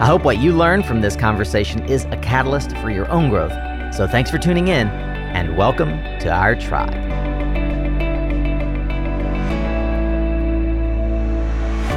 [0.00, 3.50] I hope what you learn from this conversation is a catalyst for your own growth.
[3.92, 5.90] So thanks for tuning in and welcome
[6.20, 6.94] to our tribe.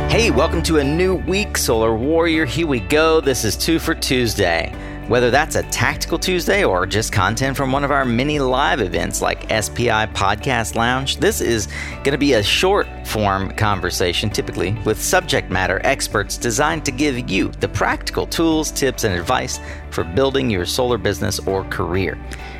[0.09, 2.45] Hey, welcome to a new week, Solar Warrior.
[2.45, 3.21] Here we go.
[3.21, 4.73] This is Two for Tuesday.
[5.11, 9.21] Whether that's a tactical Tuesday or just content from one of our many live events
[9.21, 15.01] like SPI Podcast Lounge, this is going to be a short form conversation, typically with
[15.01, 20.49] subject matter experts designed to give you the practical tools, tips, and advice for building
[20.49, 22.17] your solar business or career.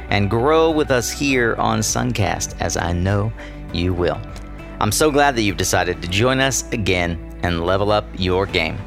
[0.10, 3.32] And grow with us here on Suncast, as I know
[3.72, 4.20] you will.
[4.82, 8.78] I'm so glad that you've decided to join us again and level up your game.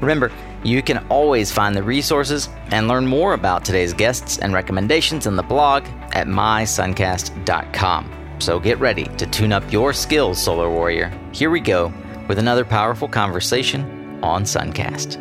[0.00, 0.32] Remember,
[0.64, 5.36] you can always find the resources and learn more about today's guests and recommendations in
[5.36, 8.10] the blog at mysuncast.com.
[8.38, 11.12] So get ready to tune up your skills, Solar Warrior.
[11.32, 11.92] Here we go
[12.28, 15.20] with another powerful conversation on Suncast.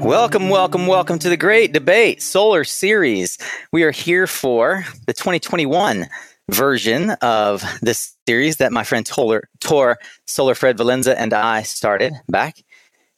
[0.00, 3.38] Welcome, welcome, welcome to the Great Debate Solar Series.
[3.70, 6.06] We are here for the 2021
[6.50, 12.14] version of this series that my friend Tor, Tor Solar Fred Valenza and I started
[12.28, 12.63] back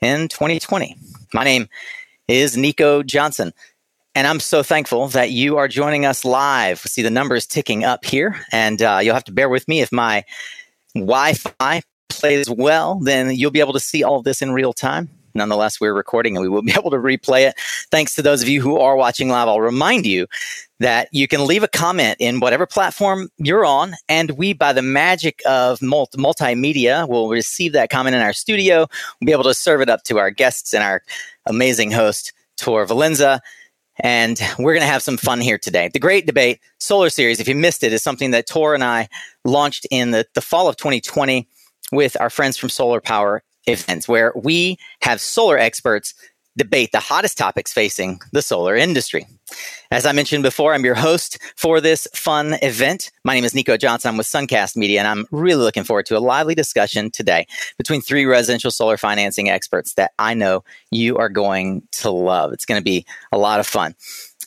[0.01, 0.97] in 2020.
[1.33, 1.69] My name
[2.29, 3.53] is Nico Johnson,
[4.15, 6.81] and I'm so thankful that you are joining us live.
[6.81, 9.93] See the numbers ticking up here, and uh, you'll have to bear with me if
[9.93, 10.25] my
[10.95, 14.73] Wi Fi plays well, then you'll be able to see all of this in real
[14.73, 15.09] time.
[15.37, 17.55] Nonetheless, we're recording and we will be able to replay it.
[17.91, 19.49] Thanks to those of you who are watching live.
[19.49, 20.27] I'll remind you
[20.81, 24.83] that you can leave a comment in whatever platform you're on, and we, by the
[24.83, 28.87] magic of multi- multimedia, will receive that comment in our studio.
[29.21, 31.03] We'll be able to serve it up to our guests and our
[31.47, 33.41] amazing host, Tor Valenza.
[34.01, 35.89] And we're going to have some fun here today.
[35.89, 39.09] The Great Debate Solar Series, if you missed it, is something that Tor and I
[39.47, 41.49] launched in the, the fall of 2020
[41.93, 46.15] with our friends from Solar Power events where we have solar experts
[46.57, 49.27] debate the hottest topics facing the solar industry.
[49.91, 53.11] As I mentioned before, I'm your host for this fun event.
[53.25, 54.09] My name is Nico Johnson.
[54.09, 57.47] I'm with Suncast Media, and I'm really looking forward to a lively discussion today
[57.77, 62.53] between three residential solar financing experts that I know you are going to love.
[62.53, 63.95] It's going to be a lot of fun.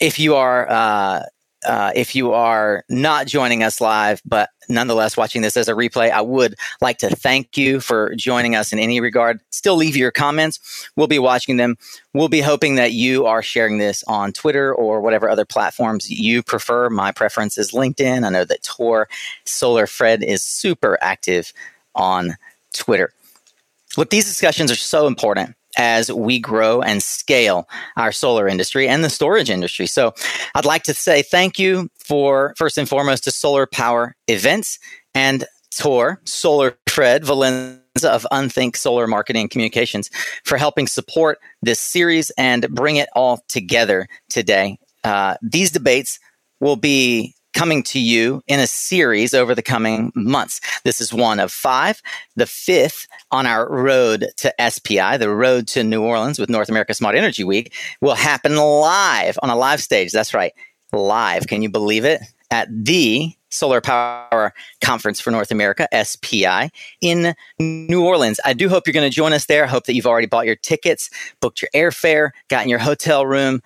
[0.01, 1.23] If you are uh,
[1.65, 6.11] uh, if you are not joining us live, but nonetheless watching this as a replay,
[6.11, 9.39] I would like to thank you for joining us in any regard.
[9.49, 10.87] Still leave your comments.
[10.95, 11.77] We'll be watching them.
[12.13, 16.43] We'll be hoping that you are sharing this on Twitter or whatever other platforms you
[16.43, 16.89] prefer.
[16.89, 18.25] My preference is LinkedIn.
[18.25, 19.09] I know that Tor
[19.45, 21.51] Solar Fred is super active
[21.95, 22.37] on
[22.73, 23.11] Twitter.
[23.97, 29.03] Look, these discussions are so important as we grow and scale our solar industry and
[29.03, 29.87] the storage industry.
[29.87, 30.13] So
[30.55, 34.79] I'd like to say thank you for first and foremost to Solar Power Events
[35.13, 35.45] and
[35.77, 40.09] Tor, Solar Fred Valenza of Unthink Solar Marketing Communications
[40.43, 44.79] for helping support this series and bring it all together today.
[45.03, 46.19] Uh, these debates
[46.59, 50.61] will be coming to you in a series over the coming months.
[50.83, 52.01] This is one of five,
[52.35, 56.93] the fifth on our road to SPI, the road to New Orleans with North America
[56.93, 60.11] Smart Energy Week, will happen live on a live stage.
[60.11, 60.53] That's right,
[60.91, 61.47] live.
[61.47, 62.21] Can you believe it?
[62.51, 68.39] At the Solar Power Conference for North America, SPI, in New Orleans.
[68.43, 69.65] I do hope you're going to join us there.
[69.65, 71.09] I hope that you've already bought your tickets,
[71.41, 73.61] booked your airfare, gotten your hotel room,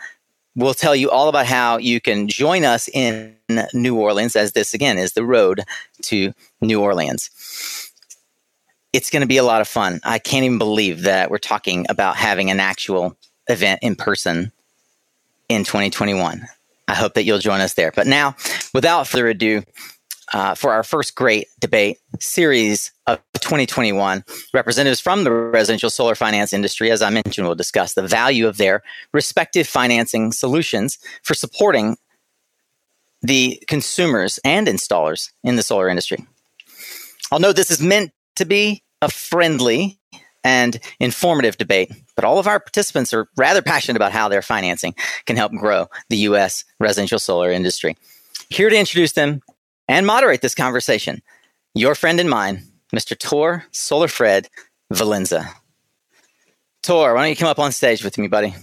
[0.56, 3.36] We'll tell you all about how you can join us in
[3.74, 5.62] New Orleans, as this again is the road
[6.04, 7.32] to New Orleans.
[8.92, 10.00] It's going to be a lot of fun.
[10.04, 13.18] I can't even believe that we're talking about having an actual
[13.48, 14.52] event in person
[15.50, 16.46] in 2021.
[16.88, 17.92] I hope that you'll join us there.
[17.92, 18.36] But now,
[18.74, 19.64] without further ado,
[20.34, 24.24] uh, for our first great debate series of 2021.
[24.54, 28.58] Representatives from the residential solar finance industry, as I mentioned, will discuss the value of
[28.58, 28.82] their
[29.12, 31.98] respective financing solutions for supporting
[33.22, 36.26] the consumers and installers in the solar industry.
[37.32, 40.00] I'll note this is meant to be a friendly
[40.44, 44.94] and informative debate, but all of our participants are rather passionate about how their financing
[45.26, 46.66] can help grow the U.S.
[46.80, 47.96] residential solar industry.
[48.50, 49.42] Here to introduce them
[49.88, 51.22] and moderate this conversation.
[51.74, 52.64] Your friend and mine,
[52.94, 53.18] Mr.
[53.18, 54.48] Tor Solar Fred
[54.92, 55.48] Valenza.
[56.84, 58.54] Tor, why don't you come up on stage with me, buddy?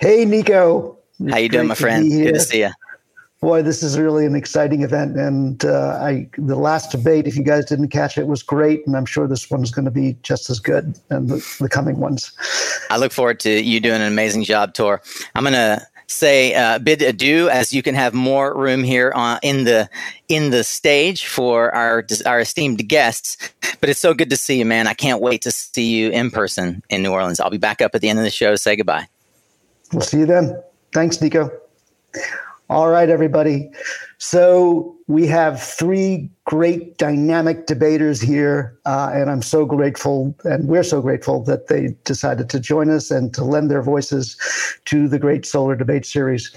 [0.00, 0.98] Hey, Nico.
[1.28, 2.10] How you doing, my friend?
[2.10, 2.70] Good to see you.
[3.46, 7.44] Boy, this is really an exciting event, and uh, I the last debate, if you
[7.44, 10.50] guys didn't catch it, was great, and I'm sure this one's going to be just
[10.50, 12.32] as good, and the, the coming ones.
[12.90, 15.00] I look forward to you doing an amazing job, Tor.
[15.36, 19.38] I'm going to say uh, bid adieu as you can have more room here on,
[19.44, 19.88] in the
[20.28, 23.36] in the stage for our our esteemed guests.
[23.80, 24.88] But it's so good to see you, man.
[24.88, 27.38] I can't wait to see you in person in New Orleans.
[27.38, 29.06] I'll be back up at the end of the show to say goodbye.
[29.92, 30.60] We'll see you then.
[30.92, 31.48] Thanks, Nico.
[32.68, 33.70] All right, everybody.
[34.18, 40.82] So we have three great dynamic debaters here, uh, and I'm so grateful, and we're
[40.82, 44.36] so grateful that they decided to join us and to lend their voices
[44.86, 46.50] to the great solar debate series.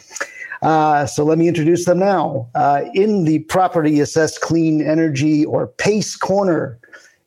[0.63, 2.49] Uh, so let me introduce them now.
[2.55, 6.79] Uh, in the property assessed clean energy or PACE corner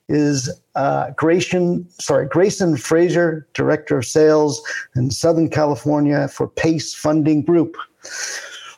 [0.09, 4.61] is uh, Grayson, sorry, Grayson Fraser, Director of Sales
[4.97, 7.77] in Southern California for PACE Funding Group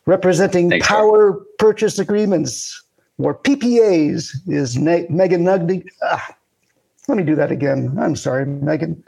[0.06, 1.46] representing Thanks, power sir.
[1.58, 2.82] purchase agreements
[3.18, 5.86] or PPAs is Megan Nugdy.
[6.02, 6.36] Ah,
[7.06, 7.94] let me do that again.
[8.00, 9.02] I'm sorry, Megan.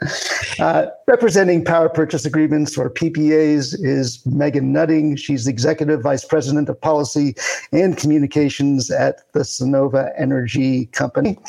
[0.59, 5.15] Uh, representing power purchase agreements or PPAs is Megan Nutting.
[5.15, 7.35] She's executive vice president of policy
[7.71, 11.39] and communications at the Sunnova Energy Company.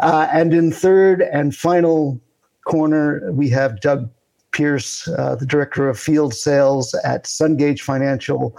[0.00, 2.20] Uh, and in third and final
[2.66, 4.10] corner, we have Doug
[4.52, 8.56] Pierce, uh, the director of field sales at Sungage Financial.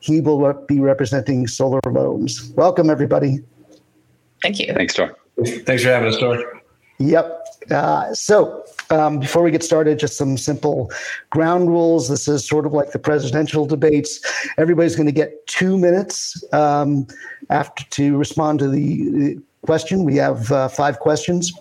[0.00, 2.52] He will be representing solar loans.
[2.56, 3.40] Welcome, everybody.
[4.42, 4.72] Thank you.
[4.74, 5.16] Thanks, Tor.
[5.44, 6.62] Thanks for having us, Tor.
[6.98, 7.46] Yep.
[7.70, 10.90] Uh, so, um, before we get started, just some simple
[11.30, 12.08] ground rules.
[12.08, 14.20] This is sort of like the presidential debates.
[14.56, 17.06] Everybody's going to get two minutes um,
[17.50, 20.04] after to respond to the question.
[20.04, 21.52] We have uh, five questions.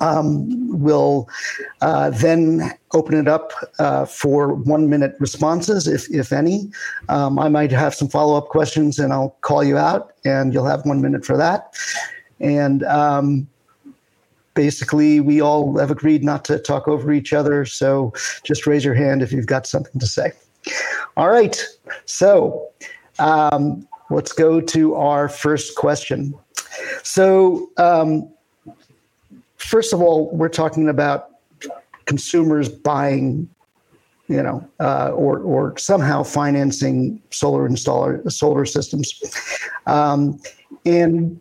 [0.00, 1.28] Um, we'll
[1.80, 6.70] uh, then open it up uh, for one minute responses, if, if any.
[7.08, 10.66] Um, I might have some follow up questions and I'll call you out, and you'll
[10.66, 11.74] have one minute for that.
[12.40, 13.48] And um,
[14.54, 17.64] basically, we all have agreed not to talk over each other.
[17.64, 18.12] So
[18.44, 20.32] just raise your hand if you've got something to say.
[21.16, 21.62] All right.
[22.06, 22.68] So
[23.18, 26.34] um, let's go to our first question.
[27.02, 28.32] So, um,
[29.62, 31.30] first of all, we're talking about
[32.06, 33.48] consumers buying,
[34.28, 39.12] you know, uh, or or somehow financing solar installer solar systems,
[39.86, 40.38] um,
[40.84, 41.40] and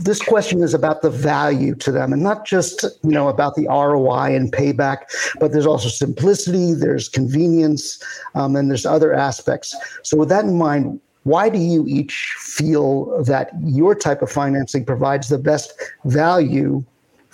[0.00, 3.68] this question is about the value to them and not just you know about the
[3.68, 5.04] roi and payback
[5.38, 8.02] but there's also simplicity there's convenience
[8.34, 9.76] um, and there's other aspects.
[10.02, 14.84] So with that in mind why do you each feel that your type of financing
[14.84, 15.72] provides the best
[16.04, 16.84] value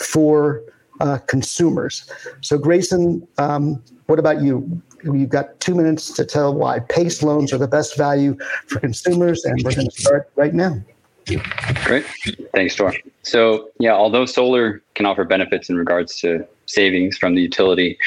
[0.02, 0.62] for
[1.00, 2.10] uh, consumers.
[2.40, 4.82] So, Grayson, um, what about you?
[5.02, 8.36] You've got two minutes to tell why PACE loans are the best value
[8.66, 10.76] for consumers, and we're going to start right now.
[11.84, 12.04] Great.
[12.54, 12.94] Thanks, Tor.
[13.22, 17.98] So, yeah, although solar can offer benefits in regards to savings from the utility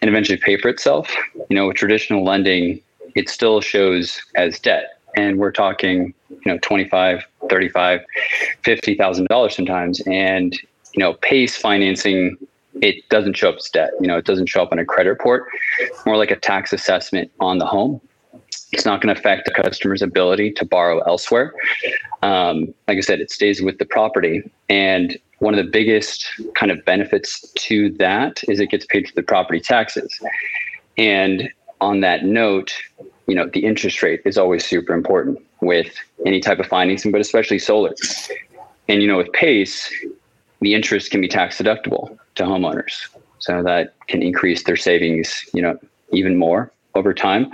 [0.00, 1.14] and eventually pay for itself,
[1.48, 2.80] you know, with traditional lending,
[3.14, 4.98] it still shows as debt.
[5.16, 8.00] And we're talking, you know, 25, 35,
[8.64, 10.00] $50,000 sometimes.
[10.06, 10.56] And
[10.94, 12.36] you know, PACE financing,
[12.82, 13.90] it doesn't show up as debt.
[14.00, 15.46] You know, it doesn't show up on a credit report,
[16.06, 18.00] more like a tax assessment on the home.
[18.72, 21.52] It's not going to affect the customer's ability to borrow elsewhere.
[22.22, 24.48] Um, like I said, it stays with the property.
[24.68, 29.14] And one of the biggest kind of benefits to that is it gets paid for
[29.14, 30.12] the property taxes.
[30.96, 32.74] And on that note,
[33.26, 35.94] you know, the interest rate is always super important with
[36.24, 37.94] any type of financing, but especially solar.
[38.88, 39.92] And, you know, with PACE,
[40.60, 43.08] the interest can be tax deductible to homeowners.
[43.38, 45.78] So that can increase their savings, you know,
[46.12, 47.50] even more over time.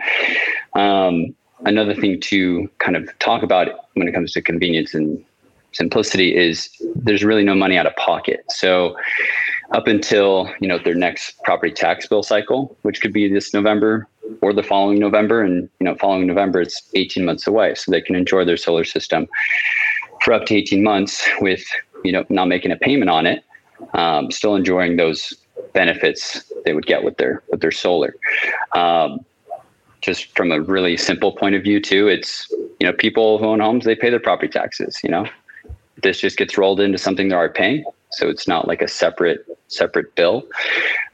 [0.75, 1.34] Um,
[1.64, 5.25] another thing to kind of talk about when it comes to convenience and
[5.72, 8.44] simplicity is there's really no money out of pocket.
[8.48, 8.96] So
[9.72, 14.08] up until you know their next property tax bill cycle, which could be this November
[14.40, 18.00] or the following November, and you know following November it's 18 months away, so they
[18.00, 19.28] can enjoy their solar system
[20.22, 21.64] for up to 18 months with
[22.06, 23.44] you know not making a payment on it,
[23.94, 25.34] um, still enjoying those
[25.72, 28.14] benefits they would get with their with their solar.
[28.75, 29.20] Um,
[30.00, 32.48] just from a really simple point of view, too, it's
[32.80, 35.00] you know people who own homes they pay their property taxes.
[35.02, 35.26] You know,
[36.02, 38.88] this just gets rolled into something they are already paying, so it's not like a
[38.88, 40.46] separate separate bill.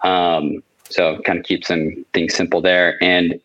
[0.03, 3.03] Um, so kind of keeps some things simple there.
[3.03, 3.41] And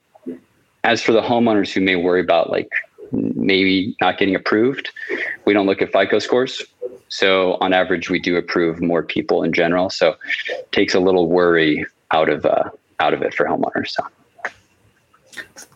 [0.84, 2.70] as for the homeowners who may worry about like
[3.12, 4.90] maybe not getting approved,
[5.46, 6.64] we don't look at FICO scores.
[7.10, 9.90] So on average, we do approve more people in general.
[9.90, 10.16] So
[10.50, 13.90] it takes a little worry out of uh, out of it for homeowners.
[13.90, 14.06] So.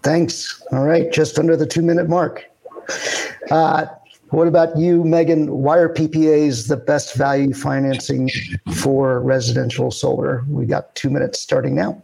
[0.03, 0.61] Thanks.
[0.71, 2.45] All right, just under the two minute mark.
[3.49, 3.85] Uh,
[4.29, 5.51] what about you, Megan?
[5.51, 8.29] Why are PPAs the best value financing
[8.75, 10.45] for residential solar?
[10.47, 12.01] We got two minutes starting now.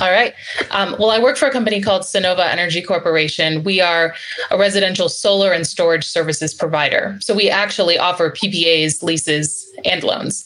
[0.00, 0.34] All right.
[0.72, 3.62] Um, well, I work for a company called Sunnova Energy Corporation.
[3.62, 4.12] We are
[4.50, 7.16] a residential solar and storage services provider.
[7.20, 10.44] So we actually offer PPAs, leases, and loans.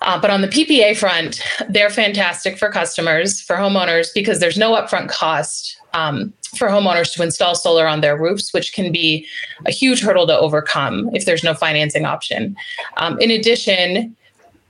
[0.00, 4.72] Uh, but on the PPA front, they're fantastic for customers, for homeowners, because there's no
[4.72, 9.26] upfront cost um, for homeowners to install solar on their roofs, which can be
[9.66, 12.56] a huge hurdle to overcome if there's no financing option.
[12.96, 14.16] Um, in addition,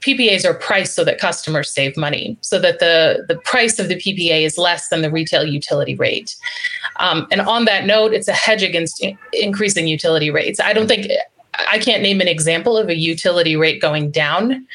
[0.04, 3.96] PPAs are priced so that customers save money, so that the, the price of the
[3.96, 6.36] PPA is less than the retail utility rate.
[7.00, 10.60] Um, and on that note, it's a hedge against in- increasing utility rates.
[10.60, 11.10] I don't think
[11.70, 14.66] I can't name an example of a utility rate going down.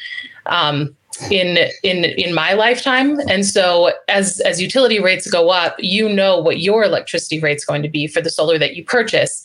[0.46, 0.96] Um,
[1.30, 3.20] in in in my lifetime.
[3.28, 7.64] And so as as utility rates go up you know what your electricity rate is
[7.64, 9.42] going to be for the solar that you purchase.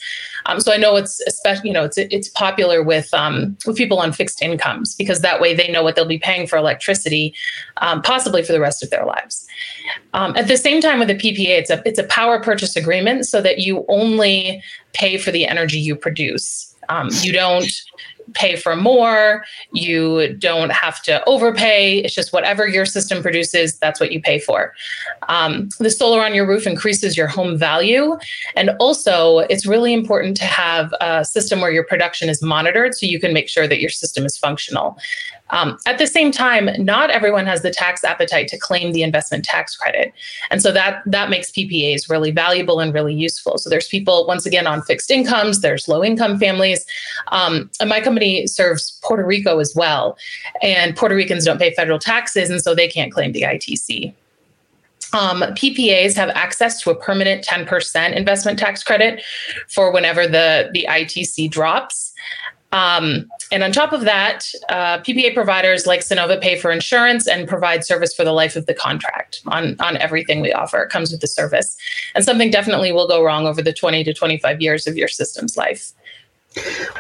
[0.48, 4.00] Um, so i know it's especially you know it's it's popular with um, with people
[4.00, 7.34] on fixed incomes because that way they know what they'll be paying for electricity
[7.78, 9.48] um, possibly for the rest of their lives.
[10.14, 13.26] Um, at the same time with the ppa it's a it's a power purchase agreement
[13.26, 14.62] so that you only
[14.94, 16.74] pay for the energy you produce.
[16.90, 17.72] Um, you don't
[18.34, 19.46] pay for more.
[19.72, 22.00] You don't have to overpay.
[22.00, 24.74] It's just whatever your system produces, that's what you pay for.
[25.30, 28.18] Um, the solar on your roof increases your home value.
[28.56, 33.06] And also, it's really important to have a system where your production is monitored so
[33.06, 34.98] you can make sure that your system is functional.
[35.52, 39.46] Um, at the same time, not everyone has the tax appetite to claim the investment
[39.46, 40.14] tax credit,
[40.50, 43.58] and so that that makes PPAs really valuable and really useful.
[43.58, 46.86] So there's people once again on fixed incomes, there's low income families,
[47.28, 50.18] um, and my company serves Puerto Rico as well,
[50.62, 54.14] and Puerto Ricans don't pay federal taxes, and so they can't claim the ITC.
[55.14, 59.24] Um, PPAs have access to a permanent 10% investment tax credit
[59.70, 62.14] for whenever the, the ITC drops.
[62.76, 67.48] Um, and on top of that, uh, PPA providers like Sunnova pay for insurance and
[67.48, 70.82] provide service for the life of the contract on, on everything we offer.
[70.82, 71.78] It comes with the service.
[72.16, 75.56] And something definitely will go wrong over the 20 to 25 years of your system's
[75.56, 75.94] life.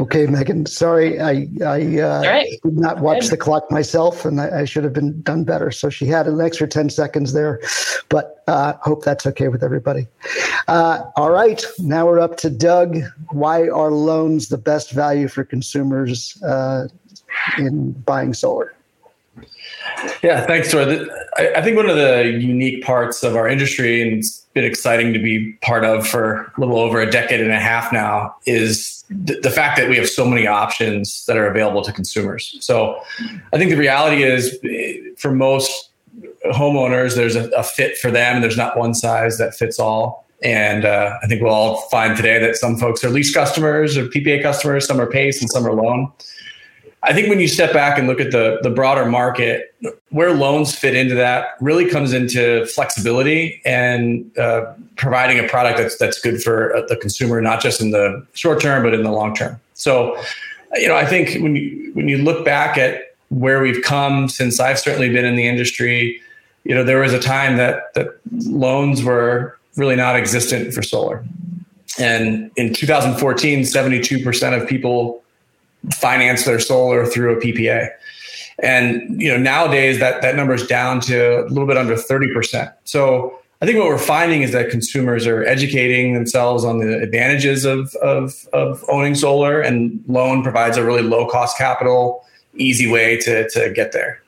[0.02, 0.66] Okay, Megan.
[0.66, 2.60] Sorry, I I uh, right.
[2.64, 3.32] did not watch Good.
[3.32, 5.72] the clock myself, and I, I, should have been done better.
[5.72, 7.62] So she had an extra ten seconds there,
[8.10, 10.08] but uh, hope that's okay with everybody.
[10.68, 12.98] Uh, all right, now we're up to Doug.
[13.32, 16.88] Why are loans the best value for consumers uh,
[17.58, 18.75] in buying solar?
[20.24, 20.82] Yeah, thanks, Tor.
[21.38, 25.20] I think one of the unique parts of our industry, and it's been exciting to
[25.20, 29.52] be part of for a little over a decade and a half now, is the
[29.52, 32.56] fact that we have so many options that are available to consumers.
[32.60, 33.00] So
[33.54, 34.58] I think the reality is
[35.18, 35.90] for most
[36.46, 40.26] homeowners, there's a, fit for them, there's not one size that fits all.
[40.44, 44.06] And uh, I think we'll all find today that some folks are lease customers or
[44.08, 46.12] PPA customers, some are PACE, and some are loan.
[47.08, 49.76] I think when you step back and look at the the broader market,
[50.10, 55.98] where loans fit into that really comes into flexibility and uh, providing a product that's
[55.98, 59.12] that's good for uh, the consumer, not just in the short term but in the
[59.12, 59.60] long term.
[59.76, 60.20] So,
[60.76, 64.60] you know, I think when you when you look back at where we've come since
[64.60, 66.20] I've certainly been in the industry,
[66.64, 71.24] you know, there was a time that that loans were really not existent for solar.
[71.98, 75.24] And in 2014, 72% of people
[75.94, 77.90] finance their solar through a PPA.
[78.60, 82.74] And you know nowadays that that number is down to a little bit under 30%.
[82.86, 87.66] So I think what we're finding is that consumers are educating themselves on the advantages
[87.66, 92.26] of, of, of owning solar, and loan provides a really low cost capital,
[92.56, 94.22] easy way to, to get there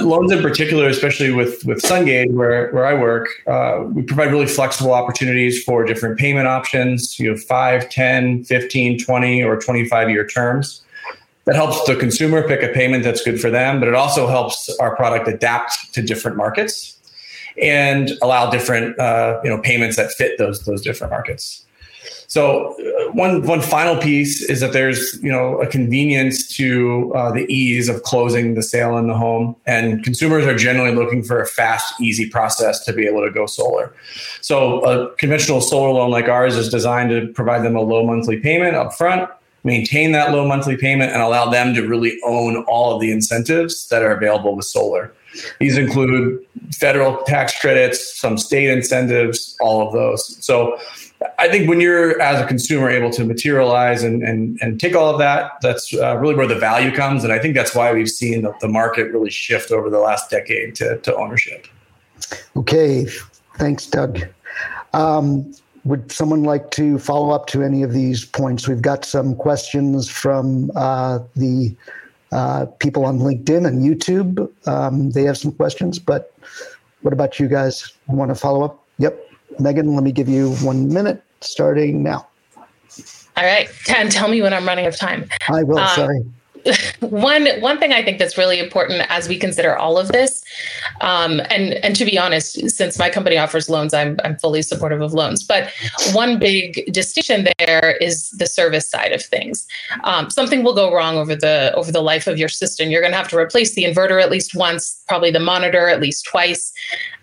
[0.00, 4.46] loans in particular, especially with with Sungage, where where I work, uh, we provide really
[4.46, 7.18] flexible opportunities for different payment options.
[7.18, 10.82] You have 5, 10, 15, 20, or 25 year terms.
[11.44, 14.68] That helps the consumer pick a payment that's good for them, but it also helps
[14.80, 16.98] our product adapt to different markets
[17.60, 21.64] and allow different uh, you know payments that fit those those different markets.
[22.28, 27.32] So uh, one one final piece is that there's you know a convenience to uh,
[27.32, 31.40] the ease of closing the sale in the home, and consumers are generally looking for
[31.40, 33.90] a fast, easy process to be able to go solar.
[34.42, 38.38] So a conventional solar loan like ours is designed to provide them a low monthly
[38.38, 39.30] payment up front,
[39.64, 43.88] maintain that low monthly payment, and allow them to really own all of the incentives
[43.88, 45.10] that are available with solar.
[45.58, 46.44] These include
[46.74, 50.44] federal tax credits, some state incentives, all of those.
[50.44, 50.78] So
[51.38, 55.10] I think when you're as a consumer able to materialize and and, and take all
[55.10, 57.24] of that, that's uh, really where the value comes.
[57.24, 60.30] And I think that's why we've seen the, the market really shift over the last
[60.30, 61.66] decade to, to ownership.
[62.56, 63.06] Okay,
[63.56, 64.20] thanks, Doug.
[64.92, 65.54] Um,
[65.84, 68.66] would someone like to follow up to any of these points?
[68.66, 71.74] We've got some questions from uh, the
[72.32, 74.50] uh, people on LinkedIn and YouTube.
[74.66, 76.32] Um, they have some questions, but
[77.02, 77.92] what about you guys?
[78.08, 78.82] Want to follow up?
[78.98, 79.25] Yep.
[79.58, 82.26] Megan, let me give you one minute starting now.
[83.36, 83.68] All right.
[83.84, 85.28] Ken, tell me when I'm running out of time.
[85.48, 86.24] I will, um, sorry.
[87.00, 90.44] one one thing I think that's really important as we consider all of this,
[91.00, 95.00] um, and and to be honest, since my company offers loans, I'm I'm fully supportive
[95.00, 95.44] of loans.
[95.44, 95.72] But
[96.12, 99.66] one big distinction there is the service side of things.
[100.04, 102.90] Um, something will go wrong over the over the life of your system.
[102.90, 106.00] You're going to have to replace the inverter at least once, probably the monitor at
[106.00, 106.72] least twice.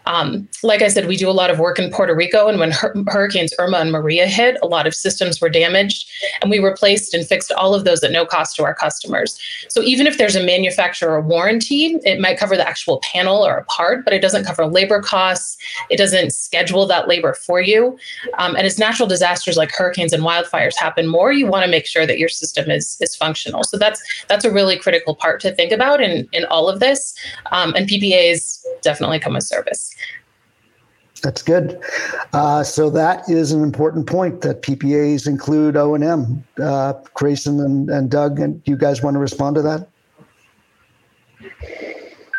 [0.06, 2.72] Um, like I said, we do a lot of work in Puerto Rico, and when
[2.72, 6.10] hur- hurricanes Irma and Maria hit, a lot of systems were damaged,
[6.42, 9.40] and we replaced and fixed all of those at no cost to our customers.
[9.70, 13.66] So even if there's a manufacturer warranty, it might cover the actual panel or a
[13.66, 15.58] part, but it doesn't cover labor costs.
[15.90, 17.98] It doesn't schedule that labor for you.
[18.38, 21.86] Um, and as natural disasters like hurricanes and wildfires happen more, you want to make
[21.86, 23.64] sure that your system is is functional.
[23.64, 27.14] So that's that's a really critical part to think about in in all of this.
[27.52, 29.96] Um, and PPAs definitely come with service.
[31.24, 31.82] That's good.
[32.34, 36.44] Uh, so that is an important point that PPAs include O and M.
[36.62, 39.88] Uh, Grayson and, and Doug, and you guys want to respond to that?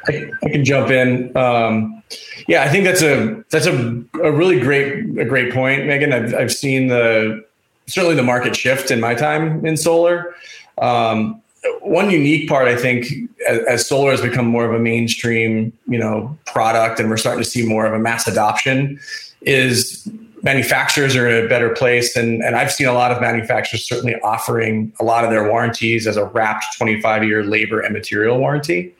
[0.07, 1.35] I, I can jump in.
[1.35, 2.03] Um,
[2.47, 6.13] yeah, I think that's a that's a, a really great a great point, Megan.
[6.13, 7.43] I've I've seen the
[7.87, 10.35] certainly the market shift in my time in solar.
[10.77, 11.41] Um,
[11.81, 13.07] one unique part, I think,
[13.49, 17.49] as, solar has become more of a mainstream, you know, product, and we're starting to
[17.49, 18.99] see more of a mass adoption,
[19.43, 20.09] is
[20.43, 24.15] manufacturers are in a better place, and and I've seen a lot of manufacturers certainly
[24.23, 28.95] offering a lot of their warranties as a wrapped 25 year labor and material warranty.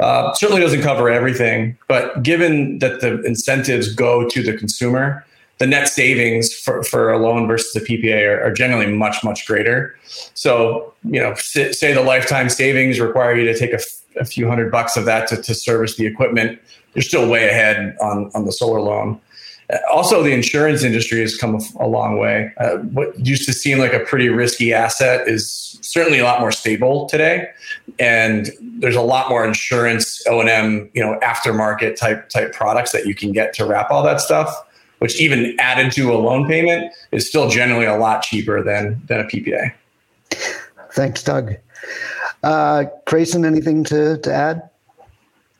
[0.00, 5.24] Uh, certainly doesn't cover everything, but given that the incentives go to the consumer,
[5.58, 9.46] the net savings for, for a loan versus a PPA are, are generally much, much
[9.46, 9.96] greater.
[10.34, 13.78] So, you know, say the lifetime savings require you to take a,
[14.24, 16.58] few hundred bucks of that to, to service the equipment.
[16.94, 19.20] You're still way ahead on, on the solar loan.
[19.92, 22.50] Also, the insurance industry has come a, a long way.
[22.56, 26.50] Uh, what used to seem like a pretty risky asset is certainly a lot more
[26.50, 27.46] stable today,
[27.98, 32.92] and there's a lot more insurance O and M, you know, aftermarket type type products
[32.92, 34.65] that you can get to wrap all that stuff
[34.98, 39.20] which even added to a loan payment is still generally a lot cheaper than than
[39.20, 39.72] a PPA.
[40.92, 41.54] Thanks, Doug.
[42.42, 44.70] Uh, Grayson, anything to, to add?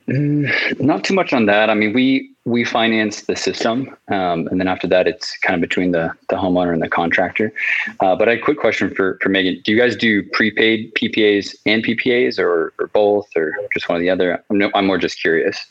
[0.08, 1.68] Mm, not too much on that.
[1.68, 5.60] I mean, we we finance the system, um, and then after that, it's kind of
[5.60, 7.52] between the the homeowner and the contractor.
[7.98, 9.60] Uh, but I had a quick question for for Megan.
[9.64, 14.00] Do you guys do prepaid PPAs and PPAs, or or both, or just one or
[14.00, 14.42] the other?
[14.48, 15.66] I'm, no, I'm more just curious.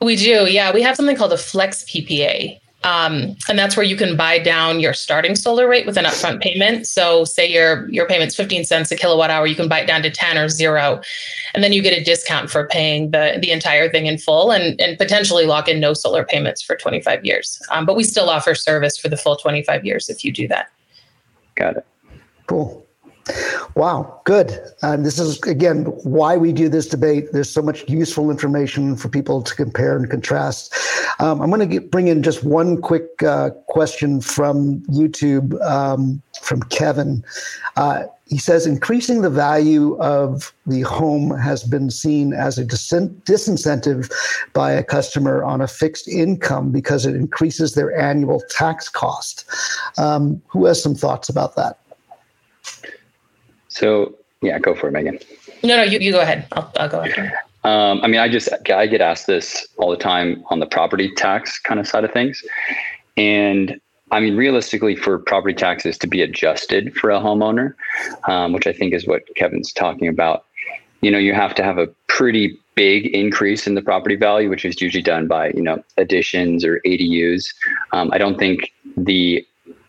[0.00, 0.72] We do, yeah.
[0.72, 4.78] We have something called a flex PPA, um, and that's where you can buy down
[4.78, 6.86] your starting solar rate with an upfront payment.
[6.86, 10.02] So say your your payment's 15 cents a kilowatt hour, you can buy it down
[10.02, 11.00] to 10 or zero.
[11.54, 14.80] And then you get a discount for paying the, the entire thing in full and,
[14.80, 17.60] and potentially lock in no solar payments for 25 years.
[17.70, 20.70] Um, but we still offer service for the full 25 years if you do that.
[21.56, 21.86] Got it.
[22.46, 22.85] Cool.
[23.74, 24.58] Wow, good.
[24.82, 27.32] Um, this is, again, why we do this debate.
[27.32, 30.74] There's so much useful information for people to compare and contrast.
[31.18, 36.62] Um, I'm going to bring in just one quick uh, question from YouTube um, from
[36.64, 37.24] Kevin.
[37.76, 44.10] Uh, he says increasing the value of the home has been seen as a disincentive
[44.52, 49.44] by a customer on a fixed income because it increases their annual tax cost.
[49.96, 51.78] Um, who has some thoughts about that?
[53.76, 55.18] So yeah, go for it, Megan.
[55.62, 56.46] No, no, you, you go ahead.
[56.52, 57.32] I'll, I'll go ahead.
[57.62, 61.12] Um, I mean, I just I get asked this all the time on the property
[61.14, 62.42] tax kind of side of things,
[63.16, 63.78] and
[64.12, 67.74] I mean, realistically, for property taxes to be adjusted for a homeowner,
[68.28, 70.44] um, which I think is what Kevin's talking about,
[71.02, 74.64] you know, you have to have a pretty big increase in the property value, which
[74.64, 77.44] is usually done by you know additions or ADUs.
[77.92, 79.44] Um, I don't think the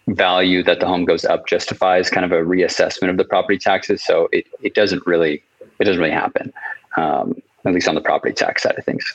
[0.07, 4.03] value that the home goes up justifies kind of a reassessment of the property taxes.
[4.03, 5.43] So it, it doesn't really
[5.79, 6.51] it doesn't really happen,
[6.95, 9.13] um, at least on the property tax side of things.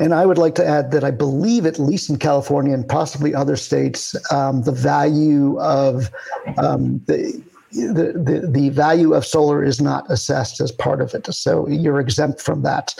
[0.00, 3.34] And I would like to add that I believe, at least in California and possibly
[3.34, 6.10] other states, um, the value of
[6.56, 11.26] um, the, the, the, the value of solar is not assessed as part of it.
[11.34, 12.94] So you're exempt from that,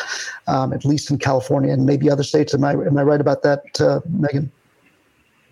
[0.47, 2.53] um, at least in California and maybe other states.
[2.53, 4.53] Am I am I right about that, uh, Megan?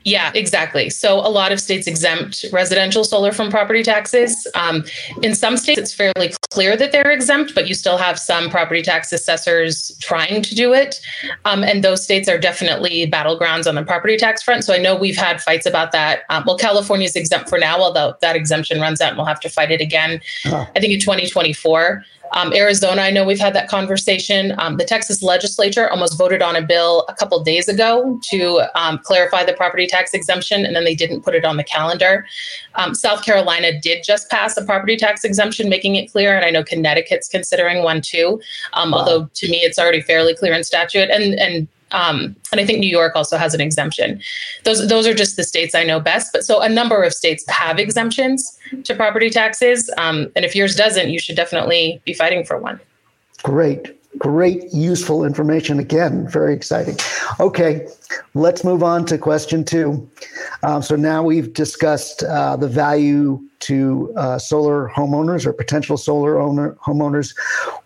[0.07, 0.89] Yeah, exactly.
[0.89, 4.47] So a lot of states exempt residential solar from property taxes.
[4.55, 4.85] Um,
[5.21, 8.83] in some states, it's fairly clear that they're exempt, but you still have some property
[8.83, 11.01] tax assessors trying to do it.
[11.45, 14.63] Um, and those states are definitely battlegrounds on the property tax front.
[14.63, 16.21] So I know we've had fights about that.
[16.31, 19.41] Um, well, California is exempt for now, although that exemption runs out and we'll have
[19.41, 20.21] to fight it again.
[20.45, 22.05] I think in 2024.
[22.33, 24.55] Um, Arizona, I know we've had that conversation.
[24.59, 28.99] Um, the Texas legislature almost voted on a bill a couple days ago to um,
[28.99, 32.27] clarify the property tax exemption, and then they didn't put it on the calendar.
[32.75, 36.51] Um, South Carolina did just pass a property tax exemption, making it clear, and I
[36.51, 38.41] know Connecticut's considering one too.
[38.73, 38.99] Um, wow.
[38.99, 42.79] Although to me, it's already fairly clear in statute, and and um, and I think
[42.79, 44.21] New York also has an exemption.
[44.65, 46.33] Those those are just the states I know best.
[46.33, 50.75] But so a number of states have exemptions to property taxes, um, and if yours
[50.75, 52.81] doesn't, you should definitely be fighting for one.
[53.43, 55.79] Great great, useful information.
[55.79, 56.97] Again, very exciting.
[57.41, 57.87] Okay,
[58.35, 60.09] let's move on to question two.
[60.63, 66.39] Um, so now we've discussed uh, the value to uh, solar homeowners or potential solar
[66.39, 67.37] owner homeowners.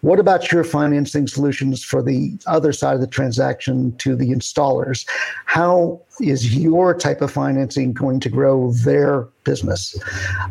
[0.01, 5.09] What about your financing solutions for the other side of the transaction to the installers?
[5.47, 9.99] How is your type of financing going to grow their business?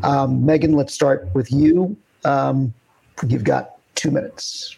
[0.03, 1.95] Um, Megan, let's start with you.
[2.25, 2.73] Um,
[3.27, 4.75] you've got two minutes.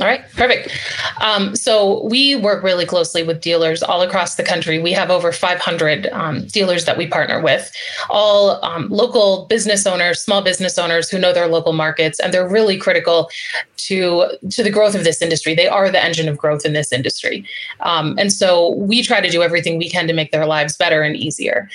[0.00, 0.76] All right, perfect.
[1.20, 4.80] Um, so we work really closely with dealers all across the country.
[4.80, 7.70] We have over 500 um, dealers that we partner with,
[8.10, 12.48] all um, local business owners, small business owners who know their local markets, and they're
[12.48, 13.30] really critical
[13.76, 15.54] to to the growth of this industry.
[15.54, 17.46] They are the engine of growth in this industry,
[17.80, 21.02] um, and so we try to do everything we can to make their lives better
[21.02, 21.70] and easier.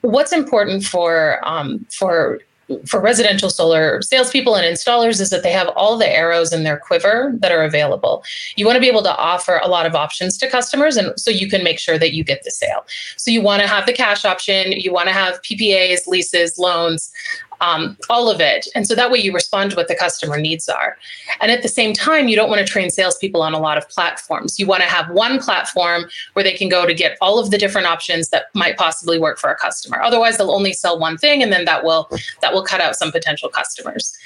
[0.00, 2.40] What's important for um, for
[2.86, 6.76] for residential solar salespeople and installers is that they have all the arrows in their
[6.76, 8.22] quiver that are available.
[8.56, 11.30] You want to be able to offer a lot of options to customers, and so
[11.30, 12.84] you can make sure that you get the sale.
[13.16, 17.10] So you want to have the cash option, you want to have PPAs, leases, loans,
[17.60, 18.66] um, all of it.
[18.74, 20.96] And so that way you respond to what the customer needs are.
[21.40, 23.88] And at the same time, you don't want to train salespeople on a lot of
[23.88, 24.58] platforms.
[24.58, 27.58] You want to have one platform where they can go to get all of the
[27.58, 30.00] different options that might possibly work for a customer.
[30.00, 32.08] Otherwise, they'll only sell one thing, and then that will
[32.40, 34.16] that will cut out some potential customers.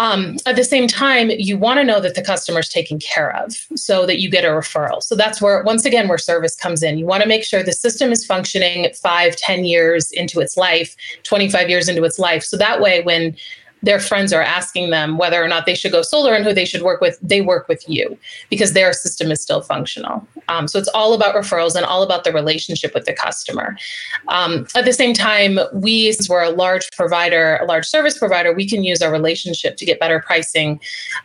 [0.00, 3.36] Um, at the same time, you want to know that the customer is taken care
[3.36, 5.02] of so that you get a referral.
[5.02, 6.96] So that's where, once again, where service comes in.
[6.96, 10.96] You want to make sure the system is functioning five, ten years into its life,
[11.24, 12.42] 25 years into its life.
[12.42, 13.36] So that way, when
[13.82, 16.64] their friends are asking them whether or not they should go solar and who they
[16.64, 20.26] should work with, they work with you because their system is still functional.
[20.48, 23.76] Um, so it's all about referrals and all about the relationship with the customer.
[24.28, 28.52] Um, at the same time, we, since we're a large provider, a large service provider,
[28.52, 30.80] we can use our relationship to get better pricing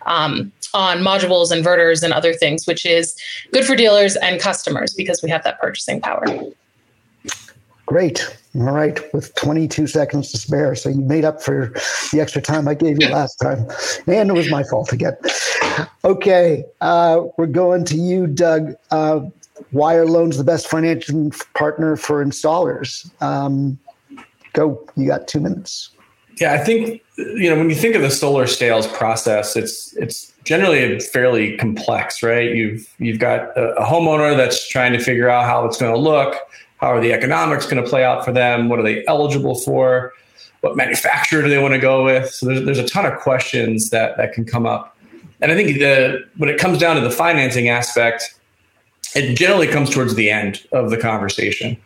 [0.05, 3.15] um, on modules, inverters, and other things, which is
[3.51, 6.25] good for dealers and customers because we have that purchasing power.
[7.85, 8.37] Great.
[8.55, 9.13] All right.
[9.13, 10.75] With 22 seconds to spare.
[10.75, 11.73] So you made up for
[12.11, 13.67] the extra time I gave you last time.
[14.07, 15.15] And it was my fault again.
[16.03, 16.63] Okay.
[16.81, 18.75] Uh, we're going to you, Doug.
[18.91, 19.21] Uh,
[19.71, 23.09] why are loans the best financial partner for installers?
[23.21, 23.79] Um,
[24.53, 24.87] go.
[24.95, 25.91] You got two minutes.
[26.39, 30.33] Yeah, I think you know when you think of the solar sales process, it's it's
[30.43, 32.53] generally fairly complex, right?
[32.53, 36.35] You've you've got a homeowner that's trying to figure out how it's going to look
[36.77, 38.69] how are the economics going to play out for them?
[38.69, 40.13] What are they eligible for?
[40.61, 42.29] What manufacturer do they want to go with?
[42.31, 44.97] So there's, there's a ton of questions that, that can come up.
[45.41, 48.35] And I think the, when it comes down to the financing aspect,
[49.15, 51.77] it generally comes towards the end of the conversation.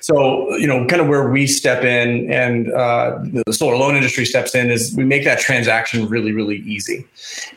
[0.00, 4.24] So, you know, kind of where we step in and uh, the solar loan industry
[4.24, 7.06] steps in is we make that transaction really, really easy.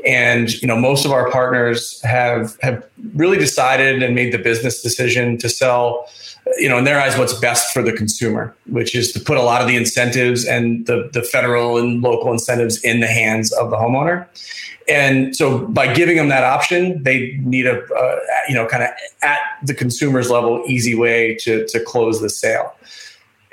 [0.06, 4.82] And, you know, most of our partners have have really decided and made the business
[4.82, 6.10] decision to sell
[6.58, 9.42] you know, in their eyes, what's best for the consumer, which is to put a
[9.42, 13.70] lot of the incentives and the, the federal and local incentives in the hands of
[13.70, 14.28] the homeowner.
[14.90, 18.90] And so by giving them that option, they need a, uh, you know, kind of
[19.22, 22.76] at the consumer's level, easy way to, to close the sale.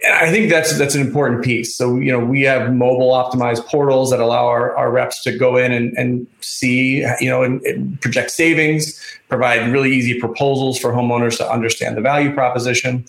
[0.07, 1.75] I think that's that's an important piece.
[1.75, 5.57] So you know we have mobile optimized portals that allow our, our reps to go
[5.57, 10.93] in and, and see you know and, and, project savings, provide really easy proposals for
[10.93, 13.05] homeowners to understand the value proposition.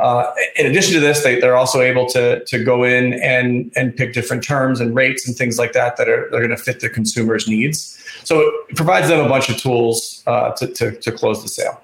[0.00, 3.96] Uh, in addition to this, they, they're also able to to go in and and
[3.96, 6.80] pick different terms and rates and things like that that are they're going to fit
[6.80, 7.98] the consumer's needs.
[8.24, 11.80] So it provides them a bunch of tools uh, to, to to close the sale.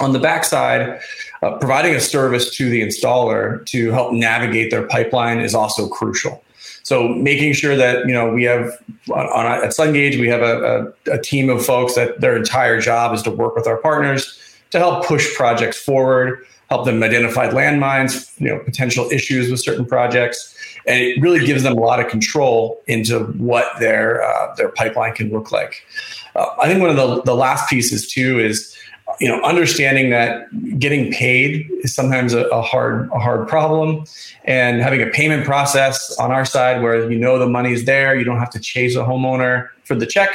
[0.00, 1.00] On the backside,
[1.42, 6.42] uh, providing a service to the installer to help navigate their pipeline is also crucial.
[6.82, 8.72] So making sure that you know we have
[9.12, 12.80] on, on at Sungage we have a, a, a, team of folks that their entire
[12.80, 14.38] job is to work with our partners,
[14.70, 19.84] to help push projects forward, help them identify landmines, you know, potential issues with certain
[19.84, 20.54] projects,
[20.86, 25.14] and it really gives them a lot of control into what their uh, their pipeline
[25.14, 25.84] can look like.
[26.34, 28.76] Uh, I think one of the the last pieces too is
[29.18, 34.04] you know understanding that getting paid is sometimes a, a, hard a hard problem.
[34.44, 38.24] And having a payment process on our side where you know the money's there you
[38.24, 40.30] don't have to chase a homeowner for the check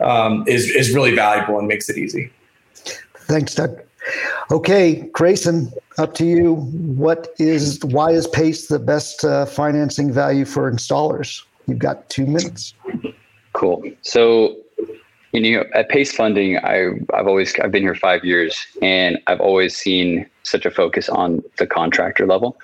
[0.00, 2.30] um, is is really valuable and makes it easy.
[3.28, 3.80] Thanks doug.
[4.50, 6.54] Okay grayson up to you.
[6.54, 11.44] What is why is pace the best uh, financing value for installers?
[11.66, 12.74] You've got two minutes.
[13.52, 13.82] Cool.
[14.02, 14.56] So
[15.32, 19.40] you know, at Pace Funding, I, I've always I've been here five years, and I've
[19.40, 22.56] always seen such a focus on the contractor level.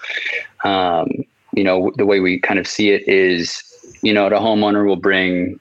[0.64, 3.62] Um, you know, the way we kind of see it is,
[4.02, 5.58] you know, the homeowner will bring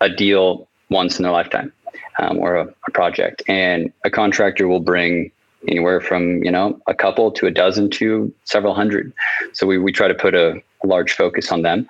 [0.00, 1.72] a deal once in their lifetime,
[2.18, 5.30] um, or a, a project, and a contractor will bring
[5.68, 9.12] anywhere from you know a couple to a dozen to several hundred.
[9.52, 11.86] So we we try to put a, large focus on them.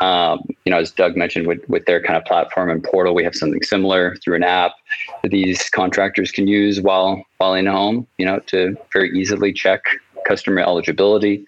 [0.00, 3.24] Um, you know, as Doug mentioned, with with their kind of platform and portal, we
[3.24, 4.72] have something similar through an app
[5.22, 8.06] that these contractors can use while while in home.
[8.18, 9.82] You know, to very easily check
[10.26, 11.44] customer eligibility,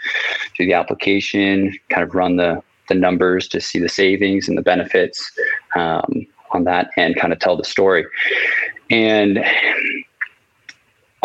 [0.57, 4.63] do the application, kind of run the the numbers to see the savings and the
[4.63, 5.31] benefits
[5.75, 8.07] um, on that, and kind of tell the story.
[8.91, 9.45] And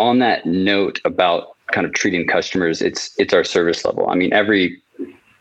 [0.02, 4.08] on that note about kind of treating customers, it's it's our service level.
[4.08, 4.80] I mean, every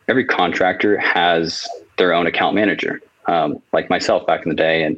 [0.08, 4.98] every contractor has their own account manager, um, like myself back in the day, and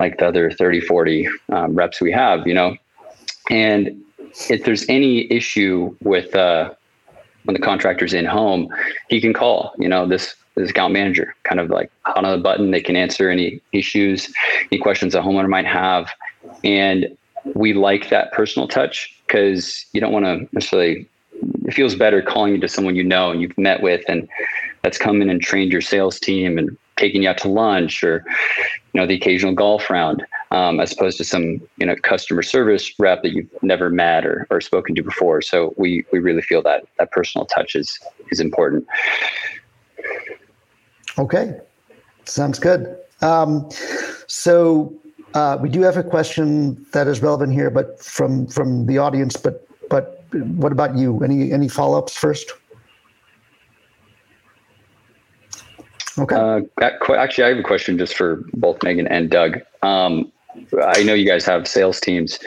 [0.00, 2.76] like the other 30, 40 um, reps we have, you know.
[3.50, 4.02] And
[4.50, 6.72] if there's any issue with uh,
[7.44, 8.68] when the contractor's in home,
[9.08, 12.70] he can call, you know, this this account manager, kind of like on the button.
[12.70, 14.32] They can answer any issues,
[14.72, 16.10] any questions a homeowner might have,
[16.64, 17.16] and
[17.54, 21.08] we like that personal touch because you don't want to necessarily
[21.66, 24.28] it feels better calling you to someone you know and you've met with and
[24.82, 28.24] that's come in and trained your sales team and taking you out to lunch or
[28.92, 32.92] you know the occasional golf round um, as opposed to some you know customer service
[32.98, 35.42] rep that you've never met or, or spoken to before.
[35.42, 37.98] So we we really feel that that personal touch is
[38.30, 38.86] is important.
[41.18, 41.58] Okay.
[42.24, 42.96] Sounds good.
[43.22, 43.68] Um,
[44.26, 44.92] so
[45.34, 49.36] uh, we do have a question that is relevant here, but from from the audience.
[49.36, 51.22] But but what about you?
[51.22, 52.52] Any any follow ups first?
[56.18, 56.34] Okay.
[56.34, 56.60] Uh,
[57.18, 59.60] actually, I have a question just for both Megan and Doug.
[59.82, 60.32] Um,
[60.82, 62.38] I know you guys have sales teams,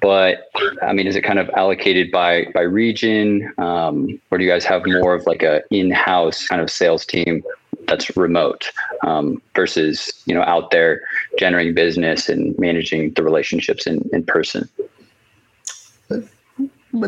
[0.00, 0.50] but
[0.82, 4.64] I mean, is it kind of allocated by by region, um, or do you guys
[4.64, 7.42] have more of like a in house kind of sales team
[7.90, 8.70] that's remote
[9.06, 11.02] um, versus you know out there
[11.38, 14.68] generating business and managing the relationships in, in person.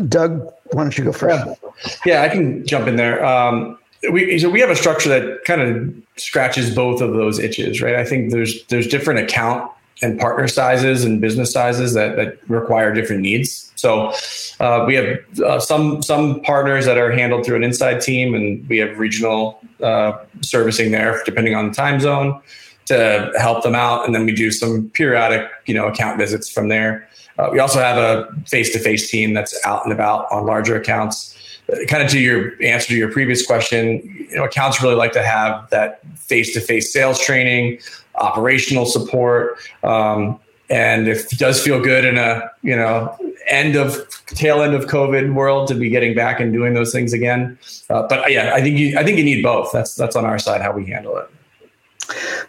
[0.07, 1.45] Doug why don't you go first?
[1.45, 3.25] Yeah, yeah i can jump in there.
[3.25, 3.79] Um,
[4.11, 7.95] we so we have a structure that kind of scratches both of those itches right?
[7.95, 9.71] I think there's there's different account
[10.03, 13.71] and partner sizes and business sizes that, that require different needs.
[13.75, 14.13] So
[14.59, 18.67] uh, we have uh, some some partners that are handled through an inside team, and
[18.69, 22.41] we have regional uh, servicing there depending on the time zone
[22.85, 26.67] to help them out, and then we do some periodic you know account visits from
[26.69, 27.07] there.
[27.39, 30.75] Uh, we also have a face to face team that's out and about on larger
[30.75, 31.31] accounts.
[31.71, 35.13] Uh, kind of to your answer to your previous question, you know, accounts really like
[35.13, 37.79] to have that face to face sales training
[38.15, 39.57] operational support.
[39.83, 43.15] Um, and it does feel good in a you know
[43.47, 47.13] end of tail end of COVID world to be getting back and doing those things
[47.13, 47.57] again.
[47.89, 49.71] Uh, but yeah, I think you I think you need both.
[49.71, 51.29] That's that's on our side how we handle it.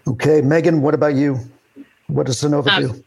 [0.07, 1.39] Okay, Megan, what about you?
[2.07, 3.04] What does Sunnova um, do?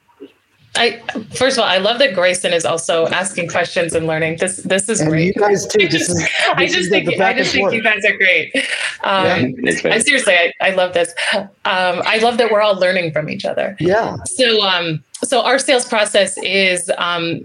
[0.78, 1.02] I
[1.34, 4.38] first of all, I love that Grayson is also asking questions and learning.
[4.38, 5.36] This this is and great.
[5.36, 5.84] You guys too.
[5.84, 8.56] I just, is, I just think I just think you guys are great.
[9.04, 11.14] Um, yeah, I seriously, I, I love this.
[11.34, 13.76] Um, I love that we're all learning from each other.
[13.80, 14.18] Yeah.
[14.26, 17.42] So um, so our sales process is um,